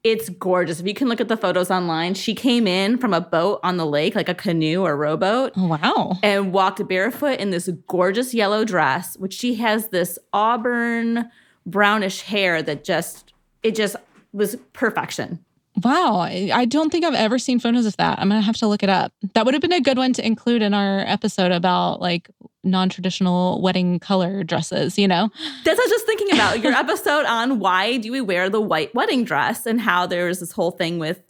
it's 0.03 0.29
gorgeous. 0.29 0.79
If 0.79 0.85
you 0.85 0.93
can 0.93 1.09
look 1.09 1.19
at 1.19 1.29
the 1.29 1.37
photos 1.37 1.71
online, 1.71 2.13
she 2.13 2.35
came 2.35 2.67
in 2.67 2.97
from 2.99 3.11
a 3.13 3.21
boat 3.21 3.59
on 3.63 3.77
the 3.77 3.85
lake, 3.87 4.13
like 4.13 4.29
a 4.29 4.35
canoe 4.35 4.83
or 4.83 4.95
rowboat, 4.95 5.53
Oh, 5.57 5.67
wow. 5.67 6.19
and 6.21 6.53
walked 6.53 6.87
barefoot 6.87 7.39
in 7.39 7.49
this 7.49 7.67
gorgeous 7.87 8.33
yellow 8.33 8.63
dress, 8.65 9.17
which 9.17 9.33
she 9.33 9.55
has 9.55 9.87
this 9.87 10.19
auburn 10.31 11.29
brownish 11.65 12.21
hair 12.21 12.61
that 12.61 12.83
just 12.83 13.33
it 13.63 13.73
just 13.73 13.95
was 14.31 14.55
perfection. 14.73 15.43
Wow. 15.83 16.17
I 16.19 16.51
I 16.53 16.65
don't 16.65 16.91
think 16.91 17.03
I've 17.03 17.15
ever 17.15 17.39
seen 17.39 17.59
photos 17.59 17.87
of 17.87 17.97
that. 17.97 18.19
I'm 18.19 18.29
going 18.29 18.39
to 18.39 18.45
have 18.45 18.57
to 18.57 18.67
look 18.67 18.83
it 18.83 18.89
up. 18.89 19.11
That 19.33 19.43
would 19.45 19.55
have 19.55 19.61
been 19.61 19.73
a 19.73 19.81
good 19.81 19.97
one 19.97 20.13
to 20.13 20.25
include 20.25 20.61
in 20.61 20.73
our 20.75 20.99
episode 20.99 21.51
about 21.51 21.99
like 21.99 22.29
non 22.65 22.89
traditional 22.89 23.61
wedding 23.61 23.99
color 23.99 24.43
dresses, 24.43 24.97
you 24.97 25.07
know? 25.07 25.29
That's 25.63 25.77
what 25.77 25.83
I 25.83 25.85
was 25.85 25.91
just 25.91 26.05
thinking 26.05 26.31
about 26.33 26.59
your 26.59 26.73
episode 26.73 27.25
on 27.25 27.59
why 27.59 27.97
do 27.97 28.11
we 28.11 28.21
wear 28.21 28.49
the 28.49 28.61
white 28.61 28.93
wedding 28.93 29.23
dress 29.23 29.65
and 29.65 29.79
how 29.79 30.05
there 30.05 30.27
was 30.27 30.39
this 30.39 30.51
whole 30.51 30.71
thing 30.71 30.99
with 30.99 31.21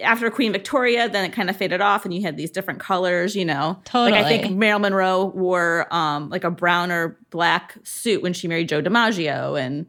after 0.00 0.30
Queen 0.30 0.52
Victoria, 0.52 1.08
then 1.08 1.24
it 1.24 1.32
kind 1.32 1.50
of 1.50 1.56
faded 1.56 1.80
off 1.80 2.04
and 2.04 2.14
you 2.14 2.22
had 2.22 2.36
these 2.36 2.50
different 2.50 2.80
colors, 2.80 3.36
you 3.36 3.44
know. 3.44 3.78
Totally. 3.84 4.12
Like 4.12 4.24
I 4.24 4.28
think 4.28 4.56
Marilyn 4.56 4.82
Monroe 4.82 5.26
wore 5.26 5.86
um 5.90 6.30
like 6.30 6.44
a 6.44 6.50
brown 6.50 6.90
or 6.90 7.18
black 7.30 7.76
suit 7.82 8.22
when 8.22 8.32
she 8.32 8.48
married 8.48 8.68
Joe 8.68 8.82
DiMaggio 8.82 9.60
and 9.60 9.86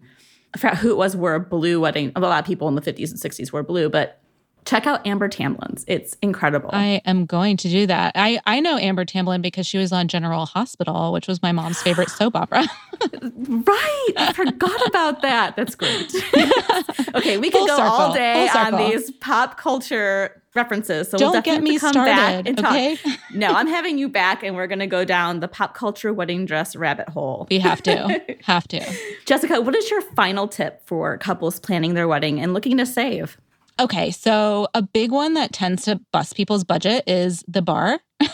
I 0.54 0.58
forgot 0.58 0.78
who 0.78 0.92
it 0.92 0.98
was 0.98 1.16
wore 1.16 1.36
a 1.36 1.40
blue 1.40 1.80
wedding. 1.80 2.12
A 2.16 2.20
lot 2.20 2.40
of 2.40 2.46
people 2.46 2.68
in 2.68 2.76
the 2.76 2.82
50s 2.82 3.10
and 3.12 3.20
60s 3.20 3.52
wore 3.52 3.64
blue, 3.64 3.90
but 3.90 4.22
check 4.66 4.88
out 4.88 5.06
Amber 5.06 5.28
Tamblyn's. 5.28 5.84
It's 5.88 6.16
incredible. 6.22 6.70
I 6.74 7.02
am 7.06 7.26
going 7.26 7.58
to 7.58 7.70
do 7.70 7.88
that. 7.88 8.14
I, 8.16 8.40
I 8.46 8.60
know 8.60 8.78
Amber 8.78 9.06
Tamblyn 9.06 9.42
because 9.42 9.66
she 9.68 9.78
was 9.78 9.92
on 9.92 10.08
General 10.08 10.46
Hospital, 10.46 11.12
which 11.12 11.28
was 11.28 11.42
my 11.42 11.52
mom's 11.52 11.82
favorite 11.82 12.10
soap 12.10 12.36
opera. 12.36 12.66
right. 13.22 14.10
I 14.18 14.34
forgot 14.34 14.88
about 14.88 15.22
that. 15.22 15.56
That's 15.56 15.76
great. 15.76 16.14
okay, 17.16 17.38
we 17.38 17.50
could 17.50 17.60
Full 17.60 17.68
go 17.68 17.78
circle. 17.78 17.92
all 17.92 18.14
day 18.14 18.50
on 18.50 18.78
these 18.78 19.12
pop 19.12 19.58
culture 19.58 20.42
references. 20.56 21.10
So 21.10 21.18
Don't 21.18 21.32
we'll 21.32 21.42
get 21.42 21.64
me 21.64 21.78
have 21.80 21.92
to 21.94 22.00
back 22.00 22.30
started, 22.30 22.48
and 22.48 22.58
talk. 22.58 22.72
okay? 22.72 22.98
No, 23.34 23.48
I'm 23.54 23.68
having 23.68 23.98
you 23.98 24.08
back 24.08 24.44
and 24.44 24.56
we're 24.56 24.68
going 24.68 24.80
to 24.80 24.88
go 24.88 25.04
down 25.04 25.40
the 25.40 25.48
pop 25.48 25.74
culture 25.74 26.14
wedding 26.14 26.46
dress 26.46 26.76
rabbit 26.76 27.10
hole. 27.10 27.48
We 27.50 27.58
have 27.60 27.82
to. 27.84 28.22
have 28.44 28.68
to. 28.68 28.86
Jessica, 29.26 29.62
what 29.62 29.76
is 29.76 29.90
your 29.90 30.02
final 30.02 30.48
tip 30.48 30.82
for 30.86 31.18
couples 31.18 31.60
planning 31.60 31.96
their 31.96 32.08
wedding 32.08 32.40
and 32.40 32.54
looking 32.54 32.78
to 32.78 32.86
save? 32.86 33.38
Okay, 33.80 34.12
so 34.12 34.68
a 34.76 34.84
big 34.84 35.12
one 35.12 35.34
that 35.34 35.52
tends 35.52 35.86
to 35.86 36.00
bust 36.12 36.36
people's 36.36 36.64
budget 36.64 37.04
is 37.08 37.44
the 37.48 37.62
bar. 37.64 38.00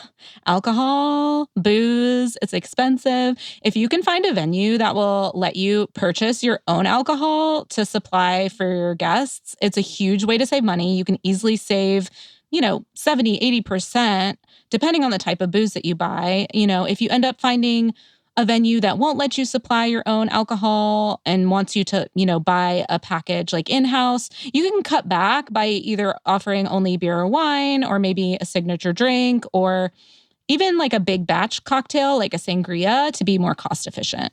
Alcohol, 0.45 1.49
booze, 1.55 2.37
it's 2.41 2.53
expensive. 2.53 3.37
If 3.63 3.77
you 3.77 3.87
can 3.87 4.03
find 4.03 4.25
a 4.25 4.33
venue 4.33 4.77
that 4.77 4.95
will 4.95 5.31
let 5.33 5.55
you 5.55 5.87
purchase 5.93 6.43
your 6.43 6.59
own 6.67 6.85
alcohol 6.85 7.65
to 7.65 7.85
supply 7.85 8.49
for 8.49 8.69
your 8.69 8.95
guests, 8.95 9.55
it's 9.61 9.77
a 9.77 9.81
huge 9.81 10.25
way 10.25 10.37
to 10.37 10.45
save 10.45 10.63
money. 10.63 10.97
You 10.97 11.05
can 11.05 11.17
easily 11.23 11.55
save, 11.55 12.09
you 12.51 12.59
know, 12.59 12.85
70, 12.95 13.39
80%, 13.63 14.35
depending 14.69 15.05
on 15.05 15.11
the 15.11 15.17
type 15.17 15.39
of 15.39 15.51
booze 15.51 15.71
that 15.71 15.85
you 15.85 15.95
buy. 15.95 16.47
You 16.53 16.67
know, 16.67 16.83
if 16.83 17.01
you 17.01 17.09
end 17.09 17.23
up 17.23 17.39
finding 17.39 17.93
a 18.39 18.45
venue 18.45 18.79
that 18.79 18.97
won't 18.97 19.17
let 19.17 19.37
you 19.37 19.43
supply 19.43 19.85
your 19.85 20.01
own 20.05 20.29
alcohol 20.29 21.19
and 21.25 21.51
wants 21.51 21.75
you 21.75 21.83
to, 21.83 22.09
you 22.15 22.25
know, 22.25 22.39
buy 22.39 22.85
a 22.87 22.97
package 22.97 23.51
like 23.51 23.69
in-house, 23.69 24.29
you 24.53 24.71
can 24.71 24.81
cut 24.81 25.09
back 25.09 25.51
by 25.51 25.67
either 25.67 26.15
offering 26.25 26.65
only 26.65 26.95
beer 26.95 27.19
or 27.19 27.27
wine 27.27 27.83
or 27.83 27.99
maybe 27.99 28.37
a 28.39 28.45
signature 28.45 28.93
drink 28.93 29.43
or 29.51 29.91
even 30.47 30.77
like 30.77 30.93
a 30.93 31.01
big 31.01 31.27
batch 31.27 31.65
cocktail 31.65 32.17
like 32.17 32.33
a 32.33 32.37
sangria 32.37 33.11
to 33.11 33.25
be 33.25 33.37
more 33.37 33.53
cost 33.53 33.85
efficient. 33.85 34.31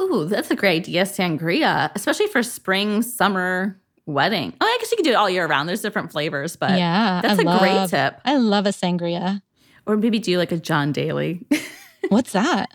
Ooh, 0.00 0.26
that's 0.26 0.52
a 0.52 0.56
great 0.56 0.84
idea, 0.84 1.02
sangria, 1.02 1.90
especially 1.96 2.28
for 2.28 2.44
spring, 2.44 3.02
summer 3.02 3.76
wedding. 4.06 4.54
Oh, 4.60 4.64
I 4.64 4.78
guess 4.80 4.92
you 4.92 4.96
can 4.96 5.04
do 5.04 5.10
it 5.10 5.16
all 5.16 5.28
year 5.28 5.48
round. 5.48 5.68
There's 5.68 5.82
different 5.82 6.12
flavors, 6.12 6.54
but 6.54 6.78
yeah, 6.78 7.20
that's 7.20 7.40
a 7.40 7.42
a 7.42 7.58
great 7.58 7.90
tip. 7.90 8.20
I 8.24 8.36
love 8.36 8.66
a 8.66 8.70
sangria. 8.70 9.42
Or 9.86 9.96
maybe 9.96 10.20
do 10.20 10.38
like 10.38 10.52
a 10.52 10.56
John 10.56 10.92
Daly. 10.92 11.44
What's 12.10 12.32
that? 12.32 12.70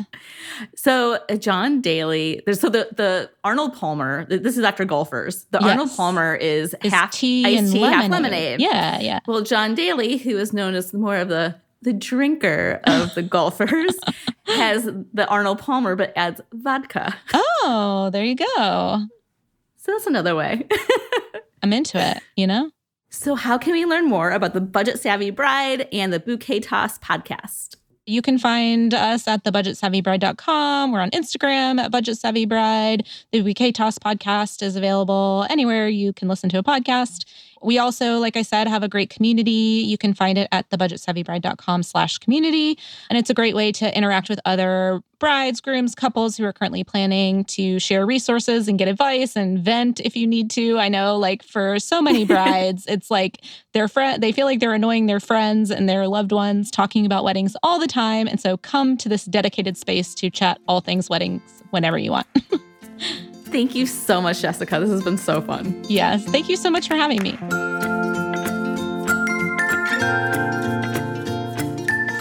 So 0.75 1.19
uh, 1.29 1.35
John 1.35 1.81
Daly, 1.81 2.41
there's 2.45 2.59
so 2.59 2.69
the 2.69 2.87
the 2.91 3.29
Arnold 3.43 3.75
Palmer. 3.75 4.25
This 4.29 4.57
is 4.57 4.63
after 4.63 4.85
golfers. 4.85 5.45
The 5.51 5.59
Yes. 5.61 5.69
Arnold 5.71 5.91
Palmer 5.95 6.35
is 6.35 6.75
Is 6.83 6.91
half 6.91 7.11
tea 7.11 7.45
iced 7.45 7.59
and 7.63 7.71
tea, 7.71 7.79
lemonade. 7.79 8.01
half 8.01 8.11
lemonade. 8.11 8.59
Yeah, 8.61 8.99
yeah. 8.99 9.19
Well, 9.27 9.41
John 9.41 9.75
Daly, 9.75 10.17
who 10.17 10.37
is 10.37 10.53
known 10.53 10.73
as 10.73 10.93
more 10.93 11.17
of 11.17 11.27
the 11.29 11.55
the 11.81 11.93
drinker 11.93 12.79
of 12.85 13.13
the 13.13 13.21
golfers, 13.21 13.95
has 14.47 14.89
the 15.13 15.27
Arnold 15.27 15.59
Palmer, 15.59 15.95
but 15.95 16.13
adds 16.15 16.41
vodka. 16.53 17.15
Oh, 17.33 18.09
there 18.11 18.23
you 18.25 18.35
go. 18.35 19.05
So 19.77 19.91
that's 19.91 20.07
another 20.07 20.33
way. 20.35 20.65
I'm 21.61 21.73
into 21.73 21.99
it, 21.99 22.21
you 22.35 22.47
know? 22.47 22.71
so 23.11 23.33
how 23.35 23.57
can 23.57 23.71
we 23.71 23.85
learn 23.85 24.05
more 24.09 24.31
about 24.31 24.53
the 24.53 24.59
Budget 24.61 24.99
Savvy 24.99 25.29
Bride 25.29 25.87
and 25.93 26.11
the 26.11 26.19
Bouquet 26.19 26.59
Toss 26.59 26.99
podcast? 26.99 27.75
You 28.07 28.21
can 28.21 28.37
find 28.37 28.93
us 28.93 29.27
at 29.27 29.43
thebudgetsavvybride.com. 29.43 30.91
We're 30.91 30.99
on 30.99 31.09
Instagram 31.09 31.79
at 31.79 31.89
Budget 31.89 32.17
Savvy 32.17 32.45
Bride. 32.45 33.07
The 33.31 33.41
Bouquet 33.41 33.71
Toss 33.71 33.97
podcast 33.97 34.61
is 34.61 34.75
available 34.75 35.47
anywhere 35.49 35.87
you 35.87 36.13
can 36.13 36.27
listen 36.27 36.47
to 36.49 36.59
a 36.59 36.63
podcast. 36.63 37.25
We 37.65 37.79
also, 37.79 38.19
like 38.19 38.37
I 38.37 38.43
said, 38.43 38.67
have 38.67 38.83
a 38.83 38.87
great 38.87 39.09
community. 39.09 39.83
You 39.85 39.97
can 39.97 40.13
find 40.13 40.37
it 40.37 40.47
at 40.51 40.69
thebudgetsavvybride.com 40.69 41.83
slash 41.83 42.19
community. 42.19 42.77
And 43.09 43.17
it's 43.17 43.29
a 43.29 43.33
great 43.33 43.55
way 43.55 43.71
to 43.73 43.97
interact 43.97 44.29
with 44.29 44.39
other 44.45 45.01
brides, 45.17 45.61
grooms, 45.61 45.95
couples 45.95 46.37
who 46.37 46.45
are 46.45 46.53
currently 46.53 46.83
planning 46.83 47.43
to 47.45 47.79
share 47.79 48.05
resources 48.05 48.67
and 48.67 48.77
get 48.77 48.87
advice 48.87 49.35
and 49.35 49.57
vent 49.59 49.99
if 50.01 50.15
you 50.15 50.27
need 50.27 50.51
to. 50.51 50.77
I 50.77 50.89
know 50.89 51.17
like 51.17 51.41
for 51.41 51.79
so 51.79 52.01
many 52.01 52.25
brides, 52.33 52.85
it's 52.87 53.09
like 53.09 53.41
their 53.73 53.87
friend 53.87 54.21
they 54.21 54.31
feel 54.31 54.45
like 54.45 54.59
they're 54.59 54.73
annoying 54.73 55.07
their 55.07 55.19
friends 55.19 55.71
and 55.71 55.89
their 55.89 56.07
loved 56.07 56.31
ones 56.31 56.69
talking 56.69 57.05
about 57.05 57.23
weddings 57.23 57.55
all 57.63 57.79
the 57.79 57.87
time. 57.87 58.27
And 58.27 58.39
so 58.39 58.57
come 58.57 58.97
to 58.97 59.09
this 59.09 59.25
dedicated 59.25 59.77
space 59.77 60.13
to 60.15 60.29
chat 60.29 60.59
all 60.67 60.81
things 60.81 61.09
weddings 61.09 61.63
whenever 61.71 61.97
you 61.97 62.11
want. 62.11 62.27
Thank 63.55 63.73
you 63.73 63.85
so 63.85 64.19
much, 64.19 64.41
Jessica. 64.41 64.81
This 64.81 64.89
has 64.89 65.01
been 65.01 65.17
so 65.17 65.39
fun. 65.41 65.81
yes. 65.87 66.25
Thank 66.25 66.49
you 66.49 66.57
so 66.57 66.69
much 66.69 66.89
for 66.89 66.95
having 66.95 67.23
me. 67.23 67.37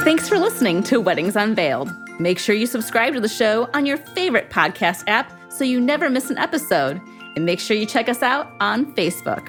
Thanks 0.04 0.28
for 0.28 0.38
listening 0.38 0.84
to 0.84 1.00
Weddings 1.00 1.34
Unveiled. 1.34 1.90
Make 2.20 2.38
sure 2.38 2.54
you 2.54 2.66
subscribe 2.68 3.14
to 3.14 3.20
the 3.20 3.28
show 3.28 3.68
on 3.74 3.84
your 3.84 3.96
favorite 3.96 4.48
podcast 4.48 5.02
app 5.08 5.32
so 5.50 5.64
you 5.64 5.80
never 5.80 6.08
miss 6.08 6.30
an 6.30 6.38
episode. 6.38 7.00
And 7.34 7.44
make 7.44 7.58
sure 7.58 7.76
you 7.76 7.84
check 7.84 8.08
us 8.08 8.22
out 8.22 8.52
on 8.60 8.94
Facebook. 8.94 9.48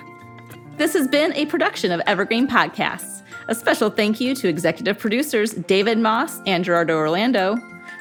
This 0.78 0.94
has 0.94 1.08
been 1.08 1.34
a 1.34 1.46
production 1.46 1.92
of 1.92 2.02
Evergreen 2.08 2.48
Podcasts. 2.48 3.22
A 3.48 3.54
special 3.54 3.92
thank 3.92 4.20
you 4.20 4.34
to 4.34 4.48
executive 4.48 4.98
producers 4.98 5.52
David 5.52 6.00
Moss 6.00 6.42
and 6.48 6.66
Gerardo 6.66 6.96
Orlando, 6.96 7.58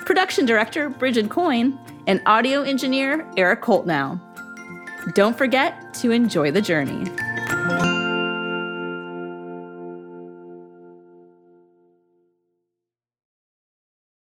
production 0.06 0.46
director 0.46 0.88
Bridget 0.88 1.28
Coyne, 1.28 1.78
and 2.06 2.20
audio 2.26 2.62
engineer 2.62 3.26
Eric 3.36 3.62
Koltnow. 3.62 4.20
Don't 5.14 5.36
forget 5.36 5.94
to 5.94 6.10
enjoy 6.10 6.50
the 6.50 6.62
journey. 6.62 7.04